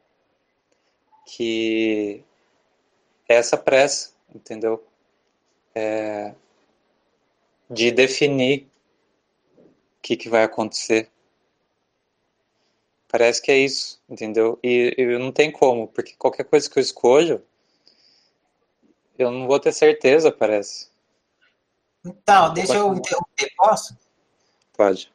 Que 1.32 2.24
é 3.28 3.36
essa 3.36 3.56
pressa, 3.56 4.12
entendeu? 4.34 4.84
É, 5.76 6.34
de 7.70 7.92
definir 7.92 8.68
o 9.58 10.02
que, 10.02 10.18
que 10.18 10.28
vai 10.28 10.44
acontecer. 10.44 11.10
Parece 13.08 13.42
que 13.42 13.52
é 13.52 13.58
isso, 13.58 14.02
entendeu? 14.10 14.60
E, 14.64 14.94
e 14.98 15.18
não 15.18 15.32
tem 15.32 15.52
como, 15.52 15.88
porque 15.88 16.16
qualquer 16.18 16.44
coisa 16.44 16.70
que 16.70 16.78
eu 16.78 16.82
escolho, 16.82 17.44
eu 19.18 19.32
não 19.32 19.48
vou 19.48 19.60
ter 19.60 19.72
certeza, 19.72 20.32
parece. 20.32 20.90
Então, 22.06 22.54
deixa 22.54 22.76
eu 22.76 22.94
interromper, 22.94 23.52
posso? 23.58 23.98
Pode. 24.74 25.12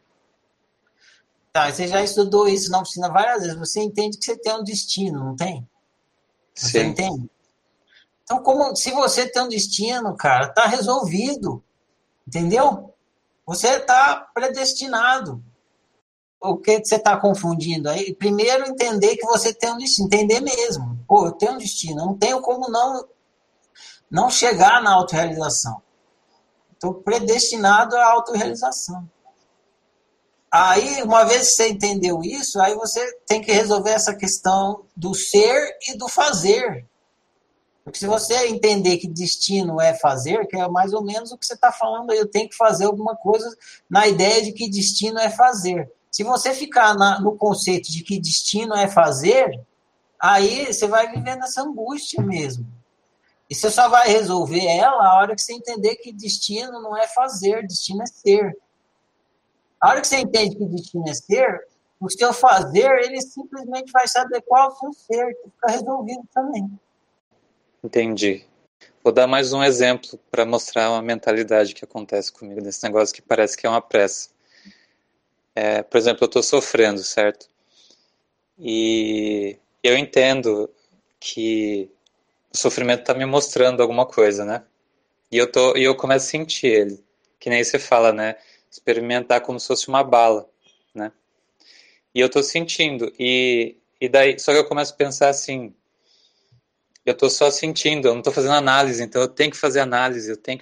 Tá, 1.52 1.72
você 1.72 1.86
já 1.86 2.02
estudou 2.02 2.48
isso 2.48 2.70
na 2.70 2.80
oficina 2.80 3.08
várias 3.08 3.42
vezes. 3.42 3.58
Você 3.58 3.80
entende 3.80 4.18
que 4.18 4.24
você 4.24 4.36
tem 4.36 4.52
um 4.54 4.64
destino, 4.64 5.20
não 5.20 5.36
tem? 5.36 5.66
Você 6.54 6.80
Sim. 6.80 6.86
entende? 6.88 7.30
Então, 8.22 8.42
como 8.42 8.74
se 8.74 8.90
você 8.92 9.28
tem 9.28 9.42
um 9.42 9.48
destino, 9.48 10.16
cara, 10.16 10.48
tá 10.48 10.66
resolvido. 10.66 11.62
Entendeu? 12.26 12.94
Você 13.46 13.68
está 13.68 14.16
predestinado 14.32 15.42
o 16.44 16.58
que, 16.58 16.84
você 16.84 16.96
está 16.96 17.16
confundindo 17.16 17.88
aí? 17.88 18.14
Primeiro, 18.14 18.68
entender 18.68 19.16
que 19.16 19.26
você 19.26 19.52
tem 19.52 19.72
um 19.72 19.78
destino, 19.78 20.06
entender 20.06 20.40
mesmo. 20.40 20.98
Pô, 21.08 21.26
eu 21.26 21.32
tenho 21.32 21.52
um 21.52 21.58
destino, 21.58 22.00
eu 22.02 22.06
não 22.06 22.18
tenho 22.18 22.40
como 22.42 22.68
não, 22.68 23.06
não 24.10 24.30
chegar 24.30 24.82
na 24.82 24.92
autorrealização. 24.92 25.80
Estou 26.74 26.94
predestinado 26.94 27.96
à 27.96 28.12
autorrealização. 28.12 29.08
Aí, 30.56 31.02
uma 31.02 31.24
vez 31.24 31.48
que 31.48 31.54
você 31.54 31.68
entendeu 31.70 32.22
isso, 32.22 32.60
aí 32.60 32.76
você 32.76 33.04
tem 33.26 33.40
que 33.40 33.50
resolver 33.50 33.90
essa 33.90 34.14
questão 34.14 34.84
do 34.96 35.12
ser 35.12 35.76
e 35.88 35.98
do 35.98 36.08
fazer. 36.08 36.86
Porque 37.82 37.98
se 37.98 38.06
você 38.06 38.46
entender 38.46 38.98
que 38.98 39.08
destino 39.08 39.80
é 39.80 39.94
fazer, 39.94 40.46
que 40.46 40.56
é 40.56 40.68
mais 40.68 40.92
ou 40.92 41.02
menos 41.02 41.32
o 41.32 41.36
que 41.36 41.44
você 41.44 41.54
está 41.54 41.72
falando 41.72 42.12
aí, 42.12 42.18
eu 42.18 42.30
tenho 42.30 42.48
que 42.48 42.54
fazer 42.54 42.84
alguma 42.84 43.16
coisa 43.16 43.52
na 43.90 44.06
ideia 44.06 44.44
de 44.44 44.52
que 44.52 44.70
destino 44.70 45.18
é 45.18 45.28
fazer. 45.28 45.90
Se 46.08 46.22
você 46.22 46.54
ficar 46.54 46.94
na, 46.94 47.20
no 47.20 47.36
conceito 47.36 47.90
de 47.90 48.04
que 48.04 48.20
destino 48.20 48.76
é 48.76 48.86
fazer, 48.86 49.60
aí 50.20 50.72
você 50.72 50.86
vai 50.86 51.10
viver 51.10 51.34
nessa 51.34 51.62
angústia 51.62 52.22
mesmo. 52.22 52.64
E 53.50 53.56
você 53.56 53.68
só 53.72 53.88
vai 53.88 54.06
resolver 54.06 54.64
ela 54.64 55.04
a 55.04 55.18
hora 55.18 55.34
que 55.34 55.42
você 55.42 55.52
entender 55.52 55.96
que 55.96 56.12
destino 56.12 56.80
não 56.80 56.96
é 56.96 57.08
fazer, 57.08 57.66
destino 57.66 58.04
é 58.04 58.06
ser. 58.06 58.56
A 59.80 59.90
hora 59.90 60.00
que 60.00 60.06
você 60.06 60.18
entende 60.18 60.56
que 60.56 60.64
destino 60.66 61.08
é 61.08 61.14
ser, 61.14 61.66
o 62.00 62.10
seu 62.10 62.32
fazer, 62.32 62.90
ele 63.04 63.20
simplesmente 63.20 63.90
vai 63.92 64.06
se 64.06 64.18
adequar 64.18 64.64
ao 64.64 64.76
seu 64.76 64.92
ser, 64.92 65.34
que 65.34 65.50
fica 65.50 65.70
resolvido 65.70 66.22
também. 66.34 66.68
Entendi. 67.82 68.46
Vou 69.02 69.12
dar 69.12 69.26
mais 69.26 69.52
um 69.52 69.62
exemplo 69.62 70.18
para 70.30 70.46
mostrar 70.46 70.90
uma 70.90 71.02
mentalidade 71.02 71.74
que 71.74 71.84
acontece 71.84 72.32
comigo 72.32 72.60
nesse 72.60 72.82
negócio 72.82 73.14
que 73.14 73.20
parece 73.20 73.56
que 73.56 73.66
é 73.66 73.70
uma 73.70 73.82
pressa. 73.82 74.30
É, 75.54 75.82
por 75.82 75.98
exemplo, 75.98 76.24
eu 76.24 76.26
estou 76.26 76.42
sofrendo, 76.42 77.02
certo? 77.02 77.48
E 78.58 79.58
eu 79.82 79.96
entendo 79.96 80.70
que 81.20 81.90
o 82.52 82.56
sofrimento 82.56 83.00
está 83.00 83.14
me 83.14 83.26
mostrando 83.26 83.82
alguma 83.82 84.06
coisa, 84.06 84.44
né? 84.44 84.64
E 85.30 85.36
eu, 85.36 85.50
tô, 85.50 85.76
e 85.76 85.84
eu 85.84 85.94
começo 85.94 86.26
a 86.26 86.30
sentir 86.30 86.66
ele. 86.66 87.04
Que 87.38 87.50
nem 87.50 87.62
você 87.62 87.78
fala, 87.78 88.12
né? 88.12 88.36
Experimentar 88.74 89.40
como 89.40 89.60
se 89.60 89.68
fosse 89.68 89.86
uma 89.86 90.02
bala, 90.02 90.50
né? 90.92 91.12
E 92.12 92.18
eu 92.18 92.26
estou 92.26 92.42
sentindo. 92.42 93.12
E, 93.16 93.76
e 94.00 94.08
daí, 94.08 94.36
só 94.36 94.50
que 94.50 94.58
eu 94.58 94.64
começo 94.64 94.92
a 94.92 94.96
pensar 94.96 95.28
assim, 95.28 95.72
eu 97.06 97.12
estou 97.12 97.30
só 97.30 97.52
sentindo, 97.52 98.08
eu 98.08 98.12
não 98.12 98.18
estou 98.18 98.32
fazendo 98.32 98.54
análise, 98.54 99.00
então 99.00 99.22
eu 99.22 99.28
tenho 99.28 99.52
que 99.52 99.56
fazer 99.56 99.78
análise, 99.78 100.28
eu 100.28 100.36
tenho 100.36 100.58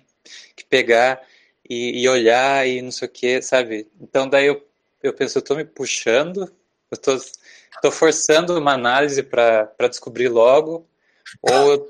que 0.54 0.64
pegar 0.64 1.26
e, 1.66 2.02
e 2.02 2.08
olhar 2.08 2.68
e 2.68 2.82
não 2.82 2.90
sei 2.90 3.08
o 3.08 3.10
que, 3.10 3.40
sabe? 3.40 3.90
Então 3.98 4.28
daí 4.28 4.46
eu 4.46 4.62
eu 5.02 5.14
penso, 5.14 5.38
eu 5.38 5.40
estou 5.40 5.56
me 5.56 5.64
puxando, 5.64 6.42
eu 6.42 6.94
estou 6.94 7.18
tô, 7.18 7.24
tô 7.82 7.90
forçando 7.90 8.56
uma 8.58 8.74
análise 8.74 9.22
para 9.22 9.88
descobrir 9.88 10.28
logo, 10.28 10.86
ou, 11.40 11.88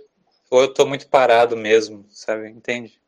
ou 0.48 0.60
eu 0.62 0.70
estou 0.70 0.86
muito 0.86 1.08
parado 1.08 1.56
mesmo, 1.56 2.06
sabe? 2.10 2.48
Entende? 2.48 3.01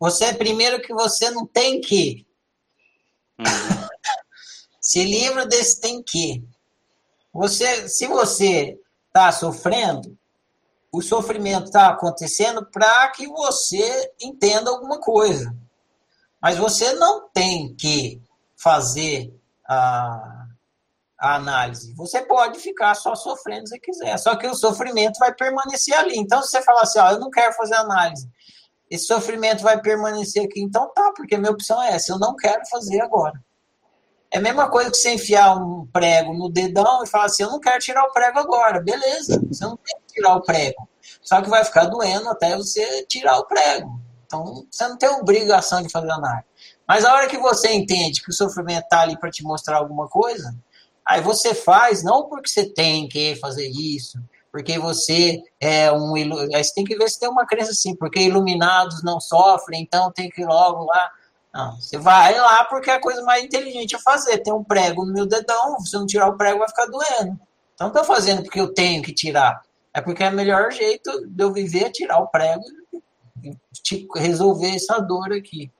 Você, 0.00 0.26
é 0.26 0.32
primeiro 0.32 0.80
que 0.80 0.92
você 0.92 1.30
não 1.30 1.46
tem 1.46 1.80
que. 1.80 2.26
Uhum. 3.38 3.88
Se 4.80 5.04
livra 5.04 5.46
desse 5.46 5.80
tem 5.80 6.02
que. 6.02 6.44
Você, 7.32 7.88
se 7.88 8.06
você 8.06 8.78
está 9.08 9.30
sofrendo, 9.32 10.16
o 10.90 11.02
sofrimento 11.02 11.66
está 11.66 11.88
acontecendo 11.88 12.64
para 12.64 13.08
que 13.08 13.26
você 13.26 14.12
entenda 14.20 14.70
alguma 14.70 15.00
coisa. 15.00 15.54
Mas 16.40 16.56
você 16.56 16.92
não 16.94 17.28
tem 17.28 17.74
que 17.74 18.22
fazer 18.56 19.34
a, 19.68 20.46
a 21.18 21.34
análise. 21.34 21.94
Você 21.94 22.22
pode 22.22 22.58
ficar 22.58 22.94
só 22.94 23.14
sofrendo 23.14 23.68
se 23.68 23.78
quiser, 23.78 24.16
só 24.18 24.36
que 24.36 24.46
o 24.46 24.54
sofrimento 24.54 25.18
vai 25.18 25.34
permanecer 25.34 25.94
ali. 25.94 26.16
Então, 26.16 26.42
se 26.42 26.50
você 26.50 26.62
falar 26.62 26.82
assim, 26.82 26.98
ó, 26.98 27.10
eu 27.10 27.20
não 27.20 27.30
quero 27.30 27.52
fazer 27.54 27.74
análise, 27.74 28.28
esse 28.90 29.06
sofrimento 29.06 29.62
vai 29.62 29.80
permanecer 29.80 30.44
aqui, 30.44 30.60
então 30.60 30.90
tá, 30.94 31.12
porque 31.16 31.34
a 31.34 31.38
minha 31.38 31.52
opção 31.52 31.82
é 31.82 31.92
essa, 31.92 32.12
eu 32.12 32.18
não 32.18 32.34
quero 32.34 32.62
fazer 32.70 33.00
agora. 33.00 33.42
É 34.30 34.38
a 34.38 34.42
mesma 34.42 34.68
coisa 34.70 34.90
que 34.90 34.96
você 34.96 35.14
enfiar 35.14 35.56
um 35.56 35.86
prego 35.86 36.34
no 36.34 36.50
dedão 36.50 37.02
e 37.02 37.08
falar 37.08 37.26
assim, 37.26 37.42
eu 37.42 37.50
não 37.50 37.60
quero 37.60 37.78
tirar 37.78 38.04
o 38.04 38.12
prego 38.12 38.38
agora. 38.38 38.80
Beleza, 38.80 39.42
você 39.48 39.64
não 39.64 39.76
tem 39.76 39.96
que 40.06 40.14
tirar 40.14 40.36
o 40.36 40.42
prego. 40.42 40.86
Só 41.22 41.40
que 41.40 41.48
vai 41.48 41.64
ficar 41.64 41.86
doendo 41.86 42.28
até 42.28 42.54
você 42.54 43.06
tirar 43.06 43.38
o 43.38 43.46
prego. 43.46 44.00
Então, 44.26 44.66
você 44.70 44.86
não 44.86 44.98
tem 44.98 45.08
obrigação 45.08 45.82
de 45.82 45.88
fazer 45.88 46.10
análise. 46.10 46.44
Mas 46.86 47.04
a 47.04 47.14
hora 47.14 47.26
que 47.26 47.38
você 47.38 47.72
entende 47.72 48.22
que 48.22 48.30
o 48.30 48.34
sofrimento 48.34 48.84
está 48.84 49.00
ali 49.00 49.18
para 49.18 49.30
te 49.30 49.42
mostrar 49.42 49.78
alguma 49.78 50.06
coisa, 50.08 50.54
aí 51.06 51.22
você 51.22 51.54
faz, 51.54 52.02
não 52.02 52.28
porque 52.28 52.50
você 52.50 52.68
tem 52.68 53.08
que 53.08 53.36
fazer 53.36 53.66
isso, 53.68 54.18
porque 54.50 54.78
você 54.78 55.42
é 55.60 55.92
um. 55.92 56.14
Aí 56.14 56.64
você 56.64 56.74
tem 56.74 56.84
que 56.84 56.96
ver 56.96 57.08
se 57.08 57.20
tem 57.20 57.28
uma 57.28 57.46
crença 57.46 57.72
assim, 57.72 57.94
porque 57.94 58.20
iluminados 58.20 59.02
não 59.02 59.20
sofrem, 59.20 59.82
então 59.82 60.10
tem 60.12 60.28
que 60.28 60.42
ir 60.42 60.46
logo 60.46 60.84
lá. 60.84 61.10
Não, 61.52 61.76
você 61.80 61.98
vai 61.98 62.38
lá 62.38 62.64
porque 62.64 62.90
é 62.90 62.94
a 62.94 63.00
coisa 63.00 63.22
mais 63.22 63.44
inteligente 63.44 63.96
a 63.96 64.00
fazer. 64.00 64.38
Tem 64.38 64.52
um 64.52 64.64
prego 64.64 65.04
no 65.04 65.12
meu 65.12 65.26
dedão, 65.26 65.78
se 65.80 65.94
não 65.94 66.06
tirar 66.06 66.28
o 66.28 66.36
prego 66.36 66.60
vai 66.60 66.68
ficar 66.68 66.86
doendo. 66.86 67.38
Então 67.74 67.88
não 67.88 67.88
estou 67.88 68.04
fazendo 68.04 68.42
porque 68.42 68.60
eu 68.60 68.72
tenho 68.72 69.02
que 69.02 69.12
tirar. 69.12 69.62
É 69.92 70.00
porque 70.00 70.22
é 70.22 70.28
o 70.28 70.34
melhor 70.34 70.70
jeito 70.70 71.26
de 71.26 71.42
eu 71.42 71.52
viver 71.52 71.86
é 71.86 71.90
tirar 71.90 72.18
o 72.18 72.28
prego 72.28 72.62
e 73.42 73.56
resolver 74.16 74.74
essa 74.74 74.98
dor 74.98 75.32
aqui. 75.32 75.70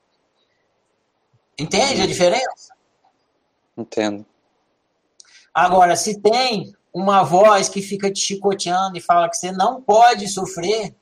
Entende 1.59 2.03
a 2.03 2.07
diferença? 2.07 2.75
Entendo. 3.77 4.25
Agora, 5.53 5.97
se 5.97 6.21
tem 6.21 6.73
uma 6.99 7.23
voz 7.23 7.69
que 7.69 7.81
fica 7.81 8.11
te 8.11 8.21
chicoteando 8.21 8.99
e 8.99 9.01
fala 9.01 9.29
que 9.29 9.37
você 9.37 9.53
não 9.53 9.81
pode 9.81 10.29
sofrer, 10.29 10.95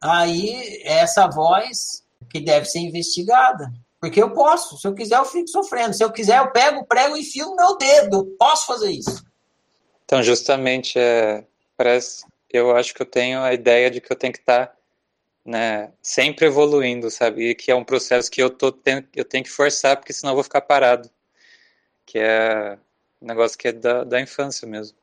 aí 0.00 0.82
essa 0.84 1.26
voz 1.28 2.04
que 2.28 2.40
deve 2.40 2.66
ser 2.66 2.80
investigada. 2.80 3.72
Porque 4.00 4.20
eu 4.22 4.30
posso, 4.30 4.78
se 4.78 4.88
eu 4.88 4.94
quiser, 4.94 5.18
eu 5.18 5.24
fico 5.26 5.48
sofrendo. 5.48 5.94
Se 5.94 6.02
eu 6.02 6.10
quiser, 6.10 6.38
eu 6.38 6.50
pego 6.50 6.86
prego 6.86 7.16
e 7.16 7.20
enfio 7.20 7.46
no 7.46 7.56
meu 7.56 7.76
dedo. 7.76 8.16
Eu 8.16 8.36
posso 8.38 8.66
fazer 8.66 8.90
isso. 8.90 9.22
Então, 10.04 10.22
justamente, 10.22 10.98
é, 10.98 11.44
parece, 11.76 12.24
eu 12.48 12.74
acho 12.74 12.94
que 12.94 13.02
eu 13.02 13.06
tenho 13.06 13.40
a 13.42 13.52
ideia 13.52 13.90
de 13.90 14.00
que 14.00 14.10
eu 14.10 14.16
tenho 14.16 14.32
que 14.32 14.38
estar 14.38 14.68
tá, 14.68 14.76
né, 15.44 15.92
sempre 16.02 16.46
evoluindo, 16.46 17.10
sabe? 17.10 17.50
E 17.50 17.54
que 17.54 17.70
é 17.70 17.74
um 17.74 17.84
processo 17.84 18.30
que 18.30 18.42
eu, 18.42 18.48
tô 18.48 18.72
tendo, 18.72 19.06
eu 19.14 19.24
tenho 19.24 19.44
que 19.44 19.50
forçar, 19.50 19.96
porque 19.96 20.12
senão 20.12 20.32
eu 20.32 20.36
vou 20.36 20.44
ficar 20.44 20.62
parado. 20.62 21.10
Que 22.06 22.18
é 22.18 22.78
um 23.20 23.26
negócio 23.26 23.58
que 23.58 23.68
é 23.68 23.72
da, 23.72 24.02
da 24.02 24.20
infância 24.20 24.66
mesmo. 24.66 24.96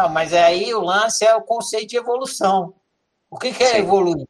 Não, 0.00 0.08
mas 0.08 0.32
aí 0.32 0.72
o 0.74 0.80
lance 0.80 1.26
é 1.26 1.34
o 1.34 1.42
conceito 1.42 1.90
de 1.90 1.98
evolução. 1.98 2.72
O 3.28 3.38
que, 3.38 3.52
que 3.52 3.62
é 3.62 3.72
Sim. 3.72 3.78
evoluir? 3.80 4.26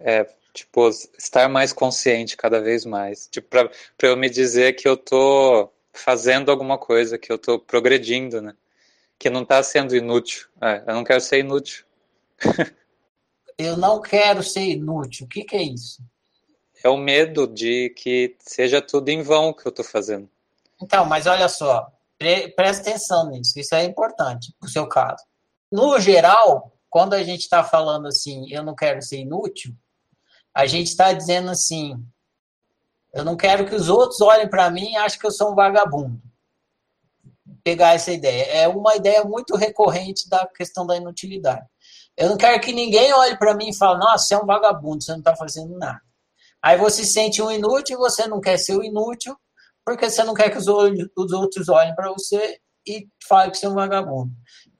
É, 0.00 0.28
tipo, 0.52 0.88
estar 1.16 1.48
mais 1.48 1.72
consciente 1.72 2.36
cada 2.36 2.60
vez 2.60 2.84
mais. 2.84 3.28
Tipo, 3.28 3.48
para 3.48 3.70
eu 4.02 4.16
me 4.16 4.28
dizer 4.28 4.74
que 4.74 4.88
eu 4.88 4.96
tô 4.96 5.70
fazendo 5.92 6.50
alguma 6.50 6.76
coisa, 6.76 7.16
que 7.16 7.30
eu 7.30 7.38
tô 7.38 7.60
progredindo, 7.60 8.42
né? 8.42 8.52
Que 9.16 9.30
não 9.30 9.44
tá 9.44 9.62
sendo 9.62 9.94
inútil. 9.94 10.48
É, 10.60 10.82
eu 10.88 10.94
não 10.94 11.04
quero 11.04 11.20
ser 11.20 11.38
inútil. 11.38 11.84
eu 13.56 13.76
não 13.76 14.02
quero 14.02 14.42
ser 14.42 14.64
inútil. 14.64 15.26
O 15.26 15.28
que, 15.28 15.44
que 15.44 15.54
é 15.54 15.62
isso? 15.62 16.02
É 16.82 16.88
o 16.88 16.96
medo 16.96 17.46
de 17.46 17.90
que 17.90 18.34
seja 18.40 18.82
tudo 18.82 19.08
em 19.08 19.22
vão 19.22 19.52
que 19.52 19.64
eu 19.66 19.72
tô 19.72 19.84
fazendo. 19.84 20.28
Então, 20.82 21.04
mas 21.04 21.28
olha 21.28 21.48
só, 21.48 21.92
pre 22.18 22.48
presta 22.50 22.90
atenção 22.90 23.30
nisso, 23.30 23.58
isso 23.58 23.74
é 23.74 23.84
importante 23.84 24.54
no 24.60 24.68
seu 24.68 24.88
caso. 24.88 25.22
No 25.70 25.98
geral, 26.00 26.72
quando 26.90 27.14
a 27.14 27.22
gente 27.22 27.42
está 27.42 27.62
falando 27.62 28.06
assim, 28.08 28.50
eu 28.50 28.62
não 28.62 28.74
quero 28.74 29.00
ser 29.02 29.18
inútil, 29.18 29.74
a 30.54 30.66
gente 30.66 30.88
está 30.88 31.12
dizendo 31.12 31.50
assim: 31.50 31.94
eu 33.12 33.24
não 33.24 33.36
quero 33.36 33.66
que 33.66 33.74
os 33.74 33.88
outros 33.88 34.20
olhem 34.20 34.48
para 34.48 34.70
mim 34.70 34.92
e 34.92 34.96
achem 34.96 35.18
que 35.18 35.26
eu 35.26 35.30
sou 35.30 35.52
um 35.52 35.54
vagabundo. 35.54 36.20
Pegar 37.62 37.94
essa 37.94 38.12
ideia. 38.12 38.44
É 38.44 38.68
uma 38.68 38.96
ideia 38.96 39.24
muito 39.24 39.56
recorrente 39.56 40.28
da 40.28 40.46
questão 40.46 40.86
da 40.86 40.96
inutilidade. 40.96 41.66
Eu 42.16 42.28
não 42.28 42.36
quero 42.36 42.60
que 42.60 42.72
ninguém 42.72 43.12
olhe 43.12 43.38
para 43.38 43.54
mim 43.54 43.68
e 43.70 43.76
fale: 43.76 43.98
nossa, 43.98 44.24
você 44.24 44.34
é 44.34 44.38
um 44.38 44.46
vagabundo, 44.46 45.02
você 45.02 45.12
não 45.12 45.18
está 45.18 45.36
fazendo 45.36 45.76
nada. 45.78 46.00
Aí 46.62 46.76
você 46.76 47.04
se 47.04 47.12
sente 47.12 47.40
um 47.40 47.50
inútil 47.50 47.98
você 47.98 48.26
não 48.26 48.40
quer 48.40 48.56
ser 48.58 48.76
o 48.76 48.82
inútil 48.82 49.36
porque 49.88 50.10
você 50.10 50.22
não 50.22 50.34
quer 50.34 50.50
que 50.50 50.58
os, 50.58 50.66
os 50.66 51.32
outros 51.32 51.68
olhem 51.68 51.94
para 51.94 52.12
você 52.12 52.60
e 52.86 53.08
falem 53.26 53.50
que 53.50 53.56
você 53.56 53.64
é 53.64 53.68
um 53.70 53.74
vagabundo. 53.74 54.30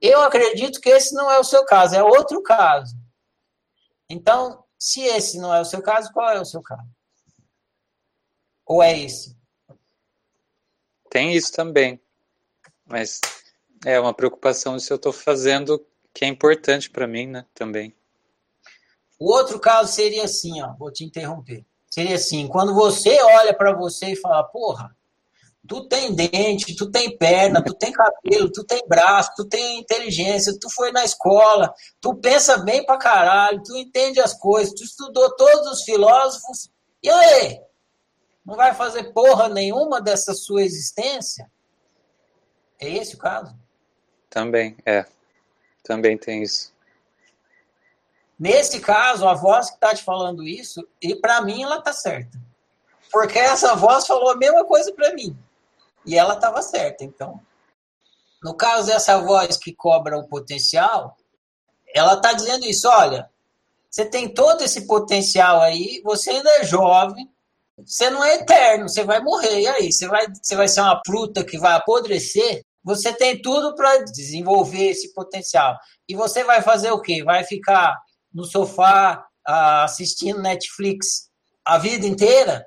Eu 0.01 0.21
acredito 0.21 0.81
que 0.81 0.91
esse 0.91 1.15
não 1.15 1.31
é 1.31 1.39
o 1.39 1.45
seu 1.45 1.65
caso, 1.65 1.95
é 1.95 2.03
outro 2.03 2.43
caso. 2.43 2.95
Então, 4.09 4.65
se 4.79 5.01
esse 5.01 5.39
não 5.39 5.55
é 5.55 5.61
o 5.63 5.65
seu 5.65 5.81
caso, 5.81 6.13
qual 6.13 6.31
é 6.31 6.39
o 6.39 6.45
seu 6.45 6.63
caso? 6.63 6.89
Ou 8.67 8.83
é 8.83 8.99
esse? 8.99 9.35
Tem 11.11 11.35
isso 11.35 11.53
também. 11.53 11.99
Mas 12.85 13.21
é 13.87 13.99
uma 13.99 14.13
preocupação 14.13 14.79
se 14.79 14.93
eu 14.93 14.97
estou 14.97 15.13
fazendo 15.13 15.83
que 16.13 16.25
é 16.25 16.29
importante 16.29 16.91
para 16.91 17.07
mim, 17.07 17.27
né? 17.27 17.47
Também. 17.55 17.95
O 19.19 19.33
outro 19.33 19.59
caso 19.59 19.91
seria 19.91 20.25
assim, 20.25 20.61
ó, 20.63 20.75
vou 20.75 20.93
te 20.93 21.03
interromper. 21.03 21.65
Seria 21.91 22.17
assim, 22.17 22.47
quando 22.47 22.75
você 22.75 23.21
olha 23.23 23.55
para 23.55 23.73
você 23.73 24.13
e 24.13 24.17
fala, 24.17 24.45
porra, 24.45 24.95
Tu 25.67 25.89
tem 25.89 26.15
dente, 26.15 26.75
tu 26.77 26.91
tem 26.91 27.17
perna, 27.19 27.63
tu 27.63 27.75
tem 27.75 27.93
cabelo, 27.93 28.51
tu 28.51 28.65
tem 28.65 28.81
braço, 28.87 29.33
tu 29.37 29.45
tem 29.45 29.81
inteligência, 29.81 30.57
tu 30.59 30.71
foi 30.71 30.93
na 30.93 31.05
escola, 31.05 31.75
tu 32.01 32.15
pensa 32.15 32.59
bem 32.59 32.85
pra 32.87 32.97
caralho, 32.97 33.63
tu 33.63 33.77
entende 33.77 34.21
as 34.21 34.33
coisas, 34.33 34.73
tu 34.73 34.85
estudou 34.85 35.35
todos 35.37 35.67
os 35.73 35.83
filósofos. 35.83 36.71
E 37.03 37.11
aí? 37.11 37.61
Não 38.47 38.57
vai 38.57 38.73
fazer 38.75 39.13
porra 39.13 39.49
nenhuma 39.49 40.01
dessa 40.01 40.33
sua 40.33 40.63
existência? 40.63 41.51
É 42.81 42.89
esse 42.89 43.17
o 43.17 43.19
caso? 43.19 43.55
Também, 44.31 44.77
é. 44.87 45.05
Também 45.83 46.17
tem 46.17 46.43
isso. 46.43 46.73
Nesse 48.39 48.79
caso, 48.79 49.27
a 49.27 49.35
voz 49.35 49.69
que 49.69 49.75
está 49.75 49.95
te 49.95 50.03
falando 50.03 50.47
isso, 50.47 50.87
e 51.03 51.15
para 51.17 51.43
mim 51.43 51.63
ela 51.63 51.83
tá 51.83 51.93
certa. 51.93 52.39
Porque 53.11 53.39
essa 53.39 53.75
voz 53.75 54.07
falou 54.07 54.31
a 54.31 54.37
mesma 54.37 54.65
coisa 54.65 54.93
para 54.93 55.13
mim. 55.13 55.37
E 56.07 56.17
ela 56.17 56.35
estava 56.35 56.63
certa. 56.63 57.05
Então, 57.05 57.41
no 58.43 58.55
caso 58.55 58.87
dessa 58.87 59.19
voz 59.19 59.57
que 59.57 59.75
cobra 59.75 60.19
o 60.19 60.29
potencial, 60.29 61.17
ela 61.95 62.15
está 62.15 62.33
dizendo 62.33 62.65
isso: 62.65 62.89
olha, 62.89 63.29
você 63.91 64.05
tem 64.05 64.33
todo 64.33 64.63
esse 64.63 64.87
potencial 64.87 65.61
aí, 65.61 66.01
você 66.05 66.31
ainda 66.31 66.51
é 66.59 66.65
jovem, 66.65 67.29
você 67.77 68.11
não 68.11 68.25
é 68.25 68.37
eterno, 68.37 68.89
você 68.89 69.05
vai 69.05 69.21
morrer. 69.21 69.61
E 69.61 69.67
aí? 69.67 69.93
Você 69.93 70.07
vai, 70.09 70.27
você 70.31 70.57
vai 70.57 70.69
ser 70.69 70.81
uma 70.81 71.01
fruta 71.07 71.45
que 71.45 71.59
vai 71.59 71.75
apodrecer? 71.75 72.63
Você 72.85 73.13
tem 73.13 73.41
tudo 73.41 73.75
para 73.75 74.05
desenvolver 74.05 74.91
esse 74.91 75.13
potencial. 75.13 75.77
E 76.09 76.15
você 76.15 76.45
vai 76.45 76.63
fazer 76.63 76.91
o 76.91 77.01
quê? 77.01 77.23
Vai 77.23 77.45
ficar 77.45 77.97
no 78.33 78.45
sofá 78.45 79.25
ah, 79.47 79.85
assistindo 79.85 80.41
Netflix 80.41 81.29
a 81.65 81.79
vida 81.79 82.07
inteira? 82.07 82.67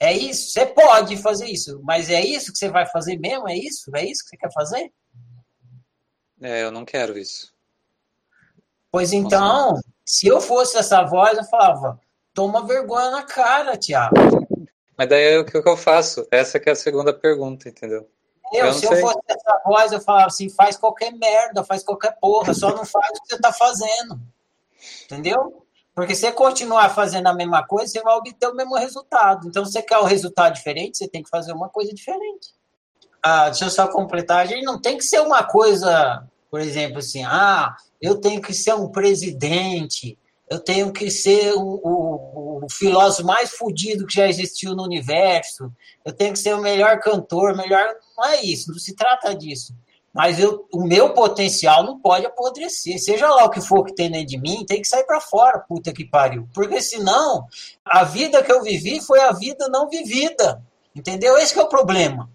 É 0.00 0.14
isso? 0.14 0.52
Você 0.52 0.64
pode 0.64 1.18
fazer 1.18 1.46
isso, 1.46 1.78
mas 1.84 2.08
é 2.08 2.22
isso 2.22 2.50
que 2.50 2.58
você 2.58 2.70
vai 2.70 2.86
fazer 2.86 3.18
mesmo? 3.18 3.46
É 3.46 3.54
isso? 3.54 3.94
É 3.94 4.02
isso 4.02 4.24
que 4.24 4.30
você 4.30 4.36
quer 4.38 4.50
fazer? 4.50 4.90
É, 6.40 6.64
eu 6.64 6.72
não 6.72 6.86
quero 6.86 7.18
isso. 7.18 7.52
Pois 8.90 9.12
então, 9.12 9.78
se 10.04 10.26
eu 10.26 10.40
fosse 10.40 10.78
essa 10.78 11.02
voz, 11.02 11.36
eu 11.36 11.44
falava, 11.44 12.00
toma 12.32 12.66
vergonha 12.66 13.10
na 13.10 13.22
cara, 13.22 13.76
Tiago. 13.76 14.16
Mas 14.96 15.08
daí 15.08 15.38
o 15.38 15.44
que 15.44 15.56
eu 15.56 15.76
faço? 15.76 16.26
Essa 16.30 16.58
que 16.58 16.70
é 16.70 16.72
a 16.72 16.76
segunda 16.76 17.12
pergunta, 17.12 17.68
entendeu? 17.68 18.08
Eu, 18.52 18.66
eu 18.66 18.72
se 18.72 18.86
sei. 18.86 18.96
eu 18.96 19.00
fosse 19.00 19.20
essa 19.28 19.62
voz, 19.64 19.92
eu 19.92 20.00
falava 20.00 20.26
assim, 20.26 20.48
faz 20.48 20.76
qualquer 20.76 21.12
merda, 21.12 21.62
faz 21.62 21.84
qualquer 21.84 22.16
porra, 22.18 22.52
só 22.52 22.74
não 22.74 22.84
faz 22.84 23.10
o 23.10 23.22
que 23.22 23.28
você 23.28 23.40
tá 23.40 23.52
fazendo. 23.52 24.18
Entendeu? 25.04 25.64
Porque 25.94 26.14
se 26.14 26.22
você 26.22 26.32
continuar 26.32 26.90
fazendo 26.90 27.26
a 27.26 27.34
mesma 27.34 27.66
coisa, 27.66 27.92
você 27.92 28.02
vai 28.02 28.14
obter 28.14 28.48
o 28.48 28.54
mesmo 28.54 28.76
resultado. 28.76 29.48
Então, 29.48 29.64
se 29.64 29.72
você 29.72 29.82
quer 29.82 29.98
um 29.98 30.04
resultado 30.04 30.54
diferente, 30.54 30.98
você 30.98 31.08
tem 31.08 31.22
que 31.22 31.28
fazer 31.28 31.52
uma 31.52 31.68
coisa 31.68 31.92
diferente. 31.92 32.54
Ah, 33.22 33.50
deixa 33.50 33.66
eu 33.66 33.70
só 33.70 33.88
completar. 33.88 34.38
A 34.38 34.46
gente 34.46 34.64
não 34.64 34.80
tem 34.80 34.96
que 34.96 35.04
ser 35.04 35.20
uma 35.20 35.42
coisa, 35.42 36.24
por 36.50 36.60
exemplo, 36.60 36.98
assim, 36.98 37.24
ah, 37.24 37.74
eu 38.00 38.18
tenho 38.20 38.40
que 38.40 38.54
ser 38.54 38.74
um 38.74 38.88
presidente, 38.88 40.18
eu 40.48 40.58
tenho 40.58 40.92
que 40.92 41.10
ser 41.10 41.52
o, 41.54 41.80
o, 41.82 42.64
o 42.64 42.66
filósofo 42.70 43.26
mais 43.26 43.50
fodido 43.50 44.06
que 44.06 44.14
já 44.14 44.26
existiu 44.26 44.74
no 44.74 44.84
universo, 44.84 45.70
eu 46.04 46.12
tenho 46.12 46.32
que 46.32 46.38
ser 46.38 46.54
o 46.54 46.62
melhor 46.62 46.98
cantor, 47.00 47.56
melhor. 47.56 47.94
Não 48.16 48.24
é 48.24 48.42
isso, 48.42 48.70
não 48.70 48.78
se 48.78 48.94
trata 48.94 49.34
disso. 49.34 49.74
Mas 50.12 50.40
eu, 50.40 50.66
o 50.72 50.82
meu 50.84 51.14
potencial 51.14 51.84
não 51.84 52.00
pode 52.00 52.26
apodrecer. 52.26 52.98
Seja 52.98 53.28
lá 53.28 53.44
o 53.44 53.50
que 53.50 53.60
for 53.60 53.84
que 53.84 53.94
tem 53.94 54.10
dentro 54.10 54.26
de 54.26 54.38
mim, 54.38 54.64
tem 54.66 54.80
que 54.80 54.88
sair 54.88 55.04
para 55.04 55.20
fora, 55.20 55.60
puta 55.60 55.92
que 55.92 56.04
pariu. 56.04 56.48
Porque 56.52 56.80
senão, 56.80 57.46
a 57.84 58.02
vida 58.02 58.42
que 58.42 58.50
eu 58.50 58.62
vivi 58.62 59.00
foi 59.00 59.20
a 59.20 59.32
vida 59.32 59.68
não 59.68 59.88
vivida. 59.88 60.62
Entendeu? 60.94 61.38
Esse 61.38 61.56
é 61.56 61.62
o 61.62 61.68
problema. 61.68 62.28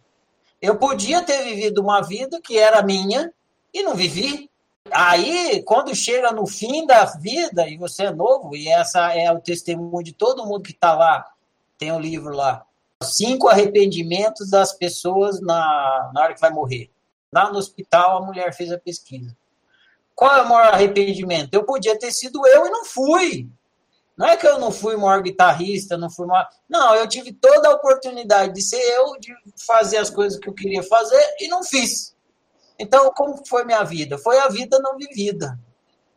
Eu 0.61 0.77
podia 0.77 1.21
ter 1.21 1.43
vivido 1.43 1.81
uma 1.81 2.01
vida 2.01 2.39
que 2.41 2.57
era 2.57 2.81
minha 2.81 3.31
e 3.73 3.83
não 3.83 3.93
vivi. 3.93 4.49
Aí, 4.91 5.61
quando 5.63 5.93
chega 5.93 6.31
no 6.31 6.47
fim 6.47 6.85
da 6.85 7.05
vida 7.05 7.67
e 7.67 7.77
você 7.77 8.05
é 8.05 8.11
novo, 8.11 8.55
e 8.55 8.69
essa 8.69 9.13
é 9.13 9.31
o 9.31 9.41
testemunho 9.41 10.03
de 10.03 10.13
todo 10.13 10.45
mundo 10.45 10.61
que 10.61 10.71
está 10.71 10.95
lá, 10.95 11.25
tem 11.77 11.91
o 11.91 11.95
um 11.95 11.99
livro 11.99 12.33
lá, 12.33 12.65
cinco 13.03 13.49
arrependimentos 13.49 14.49
das 14.49 14.71
pessoas 14.71 15.41
na, 15.41 16.11
na 16.13 16.21
hora 16.21 16.33
que 16.33 16.39
vai 16.39 16.51
morrer. 16.51 16.89
Lá 17.31 17.51
no 17.51 17.57
hospital, 17.57 18.17
a 18.17 18.25
mulher 18.25 18.53
fez 18.53 18.71
a 18.71 18.77
pesquisa. 18.77 19.35
Qual 20.13 20.35
é 20.35 20.41
o 20.41 20.49
maior 20.49 20.73
arrependimento? 20.73 21.53
Eu 21.53 21.65
podia 21.65 21.97
ter 21.99 22.11
sido 22.11 22.45
eu 22.47 22.65
e 22.65 22.69
não 22.69 22.85
fui. 22.85 23.49
Não 24.17 24.25
é 24.27 24.37
que 24.37 24.47
eu 24.47 24.57
não 24.57 24.71
fui 24.71 24.95
o 24.95 25.01
maior 25.01 25.21
guitarrista, 25.21 25.97
não 25.97 26.09
fui 26.09 26.25
maior... 26.25 26.47
Não, 26.69 26.95
eu 26.95 27.05
tive 27.07 27.33
toda 27.33 27.67
a 27.67 27.73
oportunidade 27.73 28.53
de 28.53 28.61
ser 28.61 28.79
eu, 28.79 29.19
de 29.19 29.35
fazer 29.67 29.97
as 29.97 30.09
coisas 30.09 30.39
que 30.39 30.47
eu 30.47 30.53
queria 30.53 30.81
fazer 30.83 31.21
e 31.41 31.49
não 31.49 31.63
fiz. 31.63 32.15
Então, 32.79 33.11
como 33.11 33.45
foi 33.45 33.65
minha 33.65 33.83
vida? 33.83 34.17
Foi 34.17 34.39
a 34.39 34.47
vida 34.47 34.79
não 34.79 34.97
vivida. 34.97 35.59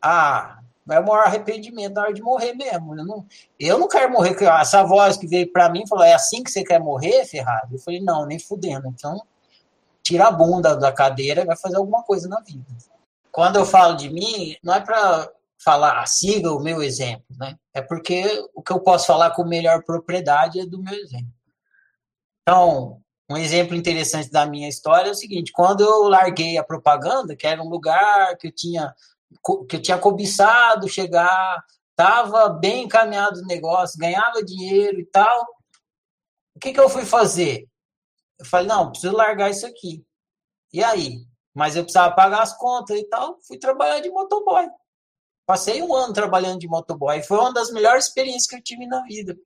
Ah, 0.00 0.58
é 0.90 1.00
o 1.00 1.06
maior 1.06 1.24
arrependimento 1.24 1.94
na 1.94 2.02
hora 2.02 2.14
de 2.14 2.22
morrer 2.22 2.54
mesmo. 2.54 2.94
Eu 2.96 3.04
não, 3.04 3.26
eu 3.58 3.78
não 3.78 3.88
quero 3.88 4.12
morrer. 4.12 4.36
Essa 4.42 4.82
voz 4.84 5.16
que 5.16 5.26
veio 5.26 5.50
para 5.52 5.68
mim 5.68 5.86
falou: 5.86 6.04
é 6.04 6.14
assim 6.14 6.42
que 6.42 6.50
você 6.50 6.64
quer 6.64 6.80
morrer, 6.80 7.26
Ferrari? 7.26 7.74
Eu 7.74 7.78
falei: 7.78 8.00
não, 8.00 8.24
nem 8.24 8.38
fudendo. 8.38 8.88
Então, 8.88 9.20
tira 10.08 10.28
a 10.28 10.30
bunda 10.30 10.74
da 10.74 10.90
cadeira 10.90 11.42
e 11.42 11.44
vai 11.44 11.56
fazer 11.56 11.76
alguma 11.76 12.02
coisa 12.02 12.26
na 12.28 12.40
vida. 12.40 12.64
Quando 13.30 13.56
eu 13.56 13.66
falo 13.66 13.94
de 13.94 14.08
mim, 14.08 14.56
não 14.64 14.72
é 14.72 14.80
para 14.80 15.30
falar, 15.62 16.00
ah, 16.00 16.06
siga 16.06 16.50
o 16.50 16.60
meu 16.60 16.82
exemplo, 16.82 17.26
né? 17.38 17.58
É 17.74 17.82
porque 17.82 18.24
o 18.54 18.62
que 18.62 18.72
eu 18.72 18.80
posso 18.80 19.06
falar 19.06 19.32
com 19.32 19.44
melhor 19.44 19.82
propriedade 19.84 20.60
é 20.60 20.64
do 20.66 20.82
meu 20.82 20.94
exemplo. 20.94 21.30
Então, 22.40 23.02
um 23.30 23.36
exemplo 23.36 23.76
interessante 23.76 24.30
da 24.30 24.46
minha 24.46 24.66
história 24.66 25.08
é 25.08 25.12
o 25.12 25.14
seguinte: 25.14 25.52
quando 25.52 25.82
eu 25.82 26.04
larguei 26.04 26.56
a 26.56 26.64
propaganda, 26.64 27.36
que 27.36 27.46
era 27.46 27.62
um 27.62 27.68
lugar 27.68 28.34
que 28.38 28.46
eu 28.46 28.52
tinha 28.52 28.94
que 29.68 29.76
eu 29.76 29.82
tinha 29.82 29.98
cobiçado 29.98 30.88
chegar, 30.88 31.62
estava 31.90 32.48
bem 32.48 32.84
encaminhado 32.84 33.40
o 33.40 33.46
negócio, 33.46 33.98
ganhava 33.98 34.42
dinheiro 34.42 34.98
e 35.00 35.04
tal. 35.04 35.42
O 36.56 36.58
que, 36.58 36.72
que 36.72 36.80
eu 36.80 36.88
fui 36.88 37.04
fazer? 37.04 37.67
Eu 38.38 38.46
falei, 38.46 38.66
não, 38.66 38.90
preciso 38.90 39.14
largar 39.14 39.50
isso 39.50 39.66
aqui. 39.66 40.04
E 40.72 40.82
aí? 40.82 41.24
Mas 41.54 41.76
eu 41.76 41.82
precisava 41.82 42.14
pagar 42.14 42.42
as 42.42 42.56
contas 42.56 42.96
e 42.96 43.04
tal. 43.08 43.38
Fui 43.46 43.58
trabalhar 43.58 44.00
de 44.00 44.10
motoboy. 44.10 44.68
Passei 45.46 45.82
um 45.82 45.94
ano 45.94 46.12
trabalhando 46.12 46.60
de 46.60 46.68
motoboy. 46.68 47.22
Foi 47.22 47.38
uma 47.38 47.52
das 47.52 47.70
melhores 47.70 48.06
experiências 48.06 48.46
que 48.46 48.56
eu 48.56 48.62
tive 48.62 48.86
na 48.86 49.02
vida. 49.04 49.36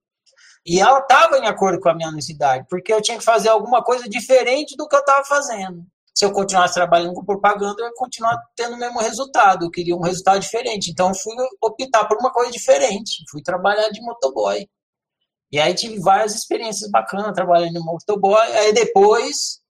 E 0.64 0.80
ela 0.80 0.98
estava 0.98 1.38
em 1.38 1.46
acordo 1.46 1.80
com 1.80 1.88
a 1.88 1.94
minha 1.94 2.10
necessidade, 2.10 2.66
porque 2.68 2.92
eu 2.92 3.02
tinha 3.02 3.18
que 3.18 3.24
fazer 3.24 3.48
alguma 3.48 3.82
coisa 3.82 4.08
diferente 4.08 4.76
do 4.76 4.86
que 4.86 4.94
eu 4.94 5.00
estava 5.00 5.24
fazendo. 5.24 5.84
Se 6.14 6.24
eu 6.24 6.32
continuasse 6.32 6.74
trabalhando 6.74 7.14
com 7.14 7.24
propaganda, 7.24 7.80
eu 7.80 7.86
ia 7.86 7.94
continuar 7.96 8.38
tendo 8.54 8.74
o 8.74 8.78
mesmo 8.78 9.00
resultado. 9.00 9.64
Eu 9.64 9.70
queria 9.70 9.96
um 9.96 10.02
resultado 10.02 10.40
diferente. 10.40 10.90
Então, 10.90 11.14
fui 11.14 11.34
optar 11.60 12.04
por 12.06 12.18
uma 12.18 12.30
coisa 12.30 12.52
diferente. 12.52 13.24
Fui 13.30 13.42
trabalhar 13.42 13.88
de 13.88 14.00
motoboy. 14.02 14.68
E 15.52 15.60
aí 15.60 15.74
tive 15.74 16.00
várias 16.00 16.34
experiências 16.34 16.90
bacanas 16.90 17.34
trabalhando 17.34 17.74
de 17.74 17.80
motoboy. 17.80 18.40
Aí 18.40 18.72
depois, 18.72 19.60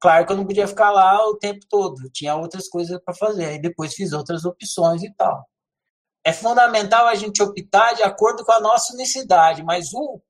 claro 0.00 0.26
que 0.26 0.32
eu 0.32 0.36
não 0.36 0.44
podia 0.44 0.66
ficar 0.66 0.90
lá 0.90 1.24
o 1.28 1.36
tempo 1.36 1.60
todo. 1.68 2.10
Tinha 2.10 2.34
outras 2.34 2.68
coisas 2.68 3.00
para 3.04 3.14
fazer. 3.14 3.44
Aí 3.44 3.60
depois 3.60 3.94
fiz 3.94 4.12
outras 4.12 4.44
opções 4.44 5.02
e 5.04 5.14
tal. 5.14 5.48
É 6.24 6.32
fundamental 6.32 7.06
a 7.06 7.14
gente 7.14 7.42
optar 7.42 7.94
de 7.94 8.02
acordo 8.02 8.44
com 8.44 8.52
a 8.52 8.60
nossa 8.60 8.92
unicidade, 8.92 9.62
mas 9.62 9.94
o 9.94 10.20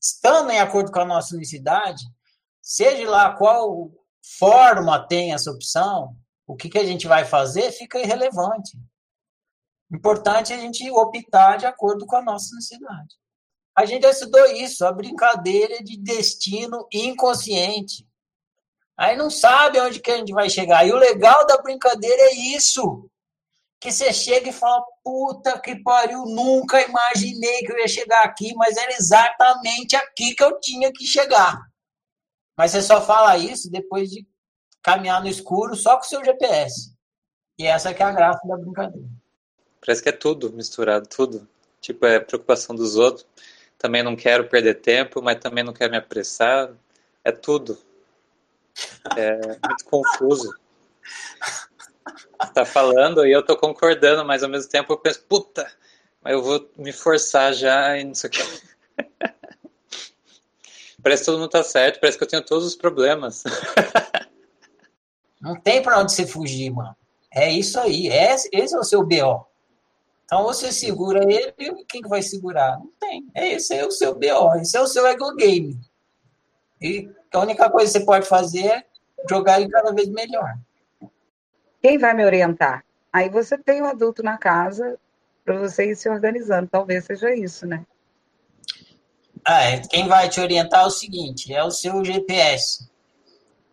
estando 0.00 0.50
em 0.50 0.60
acordo 0.60 0.90
com 0.92 1.00
a 1.00 1.04
nossa 1.04 1.34
unicidade, 1.34 2.04
seja 2.62 3.08
lá 3.10 3.34
qual 3.34 3.90
forma 4.38 5.06
tem 5.06 5.34
essa 5.34 5.50
opção, 5.50 6.16
o 6.46 6.56
que, 6.56 6.68
que 6.68 6.78
a 6.78 6.84
gente 6.84 7.06
vai 7.06 7.24
fazer 7.24 7.72
fica 7.72 7.98
irrelevante. 7.98 8.78
Importante 9.92 10.52
é 10.52 10.56
a 10.56 10.60
gente 10.60 10.88
optar 10.90 11.56
de 11.56 11.66
acordo 11.66 12.06
com 12.06 12.16
a 12.16 12.22
nossa 12.22 12.54
necessidade. 12.54 13.16
A 13.78 13.86
gente 13.86 14.02
já 14.02 14.10
estudou 14.10 14.44
isso, 14.46 14.84
a 14.84 14.90
brincadeira 14.90 15.80
de 15.84 15.96
destino 15.96 16.88
inconsciente. 16.92 18.04
Aí 18.96 19.16
não 19.16 19.30
sabe 19.30 19.78
onde 19.78 20.00
que 20.00 20.10
a 20.10 20.16
gente 20.16 20.32
vai 20.32 20.50
chegar. 20.50 20.84
E 20.84 20.90
o 20.90 20.96
legal 20.96 21.46
da 21.46 21.58
brincadeira 21.58 22.22
é 22.22 22.34
isso. 22.34 23.08
Que 23.78 23.92
você 23.92 24.12
chega 24.12 24.48
e 24.48 24.52
fala, 24.52 24.84
puta 25.04 25.60
que 25.60 25.80
pariu, 25.80 26.24
nunca 26.24 26.82
imaginei 26.82 27.60
que 27.60 27.70
eu 27.70 27.78
ia 27.78 27.86
chegar 27.86 28.24
aqui, 28.24 28.52
mas 28.56 28.76
era 28.76 28.92
exatamente 28.92 29.94
aqui 29.94 30.34
que 30.34 30.42
eu 30.42 30.58
tinha 30.58 30.92
que 30.92 31.06
chegar. 31.06 31.56
Mas 32.56 32.72
você 32.72 32.82
só 32.82 33.00
fala 33.00 33.38
isso 33.38 33.70
depois 33.70 34.10
de 34.10 34.26
caminhar 34.82 35.22
no 35.22 35.28
escuro 35.28 35.76
só 35.76 35.94
com 35.98 36.04
o 36.04 36.08
seu 36.08 36.24
GPS. 36.24 36.92
E 37.56 37.64
essa 37.64 37.94
que 37.94 38.02
é 38.02 38.06
a 38.06 38.10
graça 38.10 38.40
da 38.44 38.56
brincadeira. 38.56 39.08
Parece 39.80 40.02
que 40.02 40.08
é 40.08 40.12
tudo 40.12 40.52
misturado, 40.52 41.08
tudo. 41.08 41.48
Tipo, 41.80 42.06
é 42.06 42.18
preocupação 42.18 42.74
dos 42.74 42.96
outros. 42.96 43.24
Também 43.78 44.02
não 44.02 44.16
quero 44.16 44.48
perder 44.48 44.74
tempo, 44.74 45.22
mas 45.22 45.38
também 45.38 45.62
não 45.62 45.72
quero 45.72 45.92
me 45.92 45.96
apressar. 45.96 46.70
É 47.24 47.32
tudo. 47.32 47.78
É 49.16 49.36
muito 49.36 49.84
confuso. 49.84 50.52
Você 52.40 52.52
tá 52.52 52.64
falando 52.64 53.26
e 53.26 53.32
eu 53.32 53.42
tô 53.42 53.56
concordando, 53.56 54.24
mas 54.24 54.42
ao 54.42 54.48
mesmo 54.50 54.70
tempo 54.70 54.92
eu 54.92 54.98
penso, 54.98 55.22
puta, 55.24 55.70
mas 56.20 56.32
eu 56.32 56.42
vou 56.42 56.70
me 56.76 56.92
forçar 56.92 57.54
já 57.54 57.96
e 57.96 58.04
não 58.04 58.14
sei 58.14 58.28
o 58.28 58.32
que. 58.32 58.42
Parece 61.02 61.22
que 61.22 61.26
todo 61.26 61.38
mundo 61.38 61.50
tá 61.50 61.62
certo, 61.62 62.00
parece 62.00 62.18
que 62.18 62.24
eu 62.24 62.28
tenho 62.28 62.44
todos 62.44 62.66
os 62.66 62.74
problemas. 62.74 63.44
Não 65.40 65.54
tem 65.54 65.80
para 65.80 66.00
onde 66.00 66.12
você 66.12 66.26
fugir, 66.26 66.70
mano. 66.70 66.94
É 67.32 67.50
isso 67.50 67.78
aí. 67.78 68.08
É, 68.08 68.34
esse 68.34 68.74
é 68.74 68.78
o 68.78 68.84
seu 68.84 69.04
BO. 69.04 69.46
Então 70.28 70.42
você 70.42 70.70
segura 70.70 71.24
ele 71.24 71.54
e 71.58 71.84
quem 71.86 72.02
que 72.02 72.08
vai 72.08 72.20
segurar? 72.20 72.78
Não 72.78 72.92
tem. 73.00 73.26
É 73.34 73.54
esse 73.54 73.74
é 73.74 73.86
o 73.86 73.90
seu 73.90 74.14
BO. 74.14 74.56
Esse 74.60 74.76
é 74.76 74.80
o 74.82 74.86
seu 74.86 75.06
ego 75.06 75.34
game. 75.34 75.80
E 76.82 77.10
a 77.32 77.38
única 77.40 77.70
coisa 77.70 77.90
que 77.90 77.98
você 77.98 78.04
pode 78.04 78.28
fazer 78.28 78.66
é 78.66 78.86
jogar 79.28 79.58
ele 79.58 79.70
cada 79.70 79.90
vez 79.90 80.06
melhor. 80.10 80.58
Quem 81.80 81.96
vai 81.96 82.12
me 82.12 82.26
orientar? 82.26 82.84
Aí 83.10 83.30
você 83.30 83.56
tem 83.56 83.80
o 83.80 83.86
um 83.86 83.88
adulto 83.88 84.22
na 84.22 84.36
casa 84.36 84.98
para 85.46 85.58
você 85.58 85.92
ir 85.92 85.96
se 85.96 86.10
organizando. 86.10 86.68
Talvez 86.68 87.06
seja 87.06 87.34
isso, 87.34 87.66
né? 87.66 87.86
Ah, 89.42 89.62
é, 89.62 89.80
quem 89.80 90.08
vai 90.08 90.28
te 90.28 90.42
orientar 90.42 90.82
é 90.82 90.86
o 90.86 90.90
seguinte, 90.90 91.54
é 91.54 91.64
o 91.64 91.70
seu 91.70 92.04
GPS. 92.04 92.86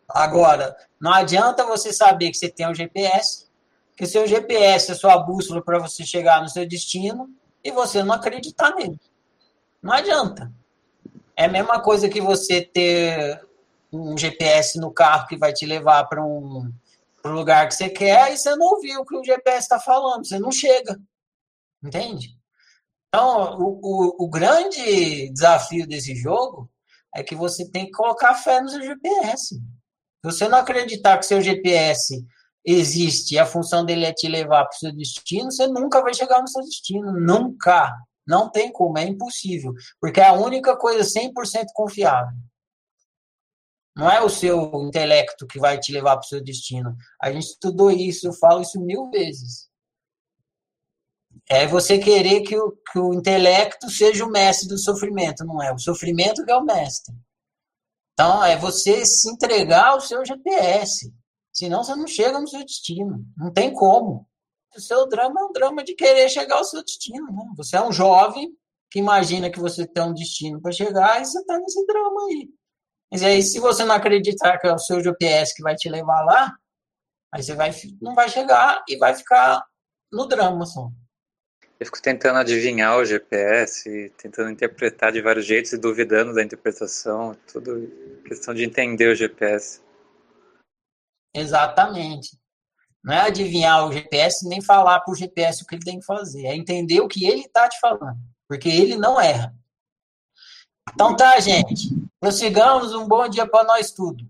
Agora, 0.08 0.74
não 1.02 1.12
adianta 1.12 1.65
você 1.65 1.91
saber 1.91 2.32
que 2.32 2.38
você 2.38 2.48
tem 2.48 2.65
um 2.65 2.74
GPS, 2.74 3.44
que 3.95 4.05
seu 4.05 4.27
GPS 4.27 4.91
é 4.91 4.95
sua 4.95 5.17
bússola 5.17 5.62
para 5.62 5.79
você 5.79 6.05
chegar 6.05 6.41
no 6.41 6.49
seu 6.49 6.67
destino 6.67 7.29
e 7.63 7.71
você 7.71 8.03
não 8.03 8.13
acreditar 8.13 8.75
nele. 8.75 8.99
Não 9.81 9.93
adianta. 9.93 10.51
É 11.36 11.45
a 11.45 11.49
mesma 11.49 11.81
coisa 11.81 12.10
que 12.10 12.21
você 12.21 12.62
ter 12.62 13.41
um 13.91 14.17
GPS 14.17 14.79
no 14.79 14.91
carro 14.91 15.27
que 15.27 15.38
vai 15.38 15.53
te 15.53 15.65
levar 15.65 16.05
para 16.05 16.23
um, 16.23 16.71
lugar 17.23 17.67
que 17.67 17.73
você 17.73 17.89
quer 17.89 18.31
e 18.31 18.38
você 18.38 18.55
não 18.55 18.67
ouviu 18.67 19.01
o 19.01 19.05
que 19.05 19.15
o 19.15 19.23
GPS 19.23 19.62
está 19.62 19.79
falando, 19.79 20.25
você 20.25 20.38
não 20.38 20.51
chega. 20.51 20.99
Entende? 21.84 22.38
Então, 23.08 23.58
o, 23.58 23.79
o, 23.81 24.25
o, 24.25 24.29
grande 24.29 25.29
desafio 25.31 25.88
desse 25.88 26.15
jogo 26.15 26.69
é 27.15 27.23
que 27.23 27.36
você 27.36 27.69
tem 27.69 27.86
que 27.86 27.91
colocar 27.91 28.36
fé 28.36 28.62
no 28.62 28.69
seu 28.69 28.81
GPS. 28.81 29.55
Se 29.55 29.62
você 30.23 30.47
não 30.47 30.58
acreditar 30.58 31.17
que 31.17 31.25
seu 31.25 31.41
GPS 31.41 32.25
existe 32.65 33.36
e 33.36 33.39
a 33.39 33.45
função 33.45 33.86
dele 33.86 34.06
é 34.06 34.13
te 34.13 34.28
levar 34.28 34.65
para 34.65 34.75
o 34.75 34.80
seu 34.80 34.95
destino, 34.95 35.51
você 35.51 35.67
nunca 35.67 36.01
vai 36.01 36.13
chegar 36.13 36.41
no 36.41 36.47
seu 36.47 36.62
destino. 36.62 37.12
Nunca. 37.13 37.93
Não 38.28 38.49
tem 38.49 38.71
como, 38.71 38.97
é 38.97 39.04
impossível. 39.04 39.73
Porque 40.01 40.19
é 40.19 40.28
a 40.28 40.34
única 40.34 40.75
coisa 40.75 41.04
100% 41.04 41.32
confiável. 41.73 42.36
Não 43.95 44.10
é 44.10 44.21
o 44.21 44.30
seu 44.30 44.71
intelecto 44.84 45.47
que 45.47 45.60
vai 45.60 45.80
te 45.80 45.91
levar 45.91 46.17
para 46.17 46.25
o 46.25 46.28
seu 46.28 46.43
destino. 46.43 46.95
A 47.21 47.32
gente 47.32 47.45
estudou 47.45 47.91
isso, 47.91 48.28
eu 48.28 48.34
falo 48.34 48.62
isso 48.62 48.82
mil 48.82 49.10
vezes 49.10 49.69
é 51.49 51.67
você 51.67 51.99
querer 51.99 52.41
que 52.41 52.58
o, 52.58 52.71
que 52.91 52.99
o 52.99 53.13
intelecto 53.13 53.89
seja 53.89 54.25
o 54.25 54.32
mestre 54.32 54.67
do 54.67 54.78
sofrimento, 54.78 55.45
não 55.45 55.62
é? 55.62 55.73
O 55.73 55.80
sofrimento 55.80 56.43
que 56.43 56.51
é 56.51 56.56
o 56.56 56.65
mestre. 56.65 57.13
Então, 58.13 58.43
é 58.43 58.58
você 58.58 59.06
se 59.06 59.30
entregar 59.30 59.89
ao 59.89 60.01
seu 60.01 60.25
GPS. 60.25 61.13
Senão 61.56 61.84
você 61.84 61.96
não 61.96 62.06
chega 62.06 62.38
no 62.38 62.48
seu 62.48 62.65
destino. 62.65 63.26
Não 63.38 63.52
tem 63.52 63.74
como. 63.74 64.28
O 64.76 64.82
seu 64.82 65.08
drama 65.08 65.39
é 65.39 65.44
um 65.46 65.54
drama 65.54 65.86
de 65.86 65.96
querer 65.96 66.28
chegar 66.28 66.58
ao 66.58 66.65
seu 66.65 66.84
destino. 66.84 67.26
Né? 67.32 67.46
Você 67.56 67.78
é 67.78 67.82
um 67.82 67.94
jovem 67.94 68.52
que 68.91 69.00
imagina 69.00 69.50
que 69.50 69.60
você 69.60 69.88
tem 69.88 70.04
um 70.04 70.13
destino 70.13 70.62
para 70.62 70.74
chegar 70.74 71.22
e 71.22 71.26
você 71.26 71.39
está 71.39 71.58
nesse 71.58 71.86
drama 71.86 72.26
aí. 72.28 72.50
Mas 73.10 73.24
aí, 73.24 73.41
se 73.41 73.60
você 73.60 73.86
não 73.86 73.96
acreditar 73.96 74.58
que 74.58 74.68
é 74.68 74.74
o 74.74 74.78
seu 74.78 75.02
GPS 75.02 75.56
que 75.56 75.63
vai 75.63 75.76
te 75.76 75.88
levar 75.88 76.26
lá, 76.26 76.54
aí 77.32 77.41
você 77.41 77.56
vai, 77.56 77.74
não 78.02 78.13
vai 78.13 78.28
chegar 78.28 78.84
e 78.89 78.98
vai 78.98 79.15
ficar 79.15 79.63
no 80.12 80.26
drama 80.26 80.65
só. 80.65 80.89
Eu 81.80 81.86
fico 81.86 82.02
tentando 82.02 82.39
adivinhar 82.39 82.98
o 82.98 83.06
GPS, 83.06 84.12
tentando 84.18 84.50
interpretar 84.50 85.12
de 85.12 85.22
vários 85.22 85.46
jeitos 85.46 85.72
e 85.72 85.78
duvidando 85.78 86.34
da 86.34 86.44
interpretação. 86.44 87.36
Tudo 87.52 87.89
questão 88.26 88.54
de 88.54 88.63
entender 88.63 89.08
o 89.08 89.15
GPS. 89.15 89.85
Exatamente. 91.36 92.38
Não 93.04 93.13
é 93.13 93.21
adivinhar 93.21 93.86
o 93.86 93.93
GPS 93.93 94.48
nem 94.48 94.62
falar 94.62 95.00
para 95.02 95.12
o 95.12 95.15
GPS 95.15 95.62
o 95.62 95.67
que 95.67 95.76
ele 95.76 95.84
tem 95.84 96.00
que 96.00 96.06
fazer. 96.06 96.45
É 96.45 96.56
entender 96.56 97.02
o 97.02 97.08
que 97.08 97.26
ele 97.26 97.41
está 97.41 97.69
te 97.69 97.80
falando. 97.80 98.17
Porque 98.48 98.69
ele 98.69 98.95
não 98.95 99.19
erra. 99.19 99.54
Então 100.91 101.15
tá, 101.15 101.39
gente. 101.39 101.89
Prossigamos. 102.19 102.93
Um 102.93 103.08
bom 103.08 103.28
dia 103.28 103.45
para 103.45 103.63
nós 103.65 103.91
tudo. 103.91 104.26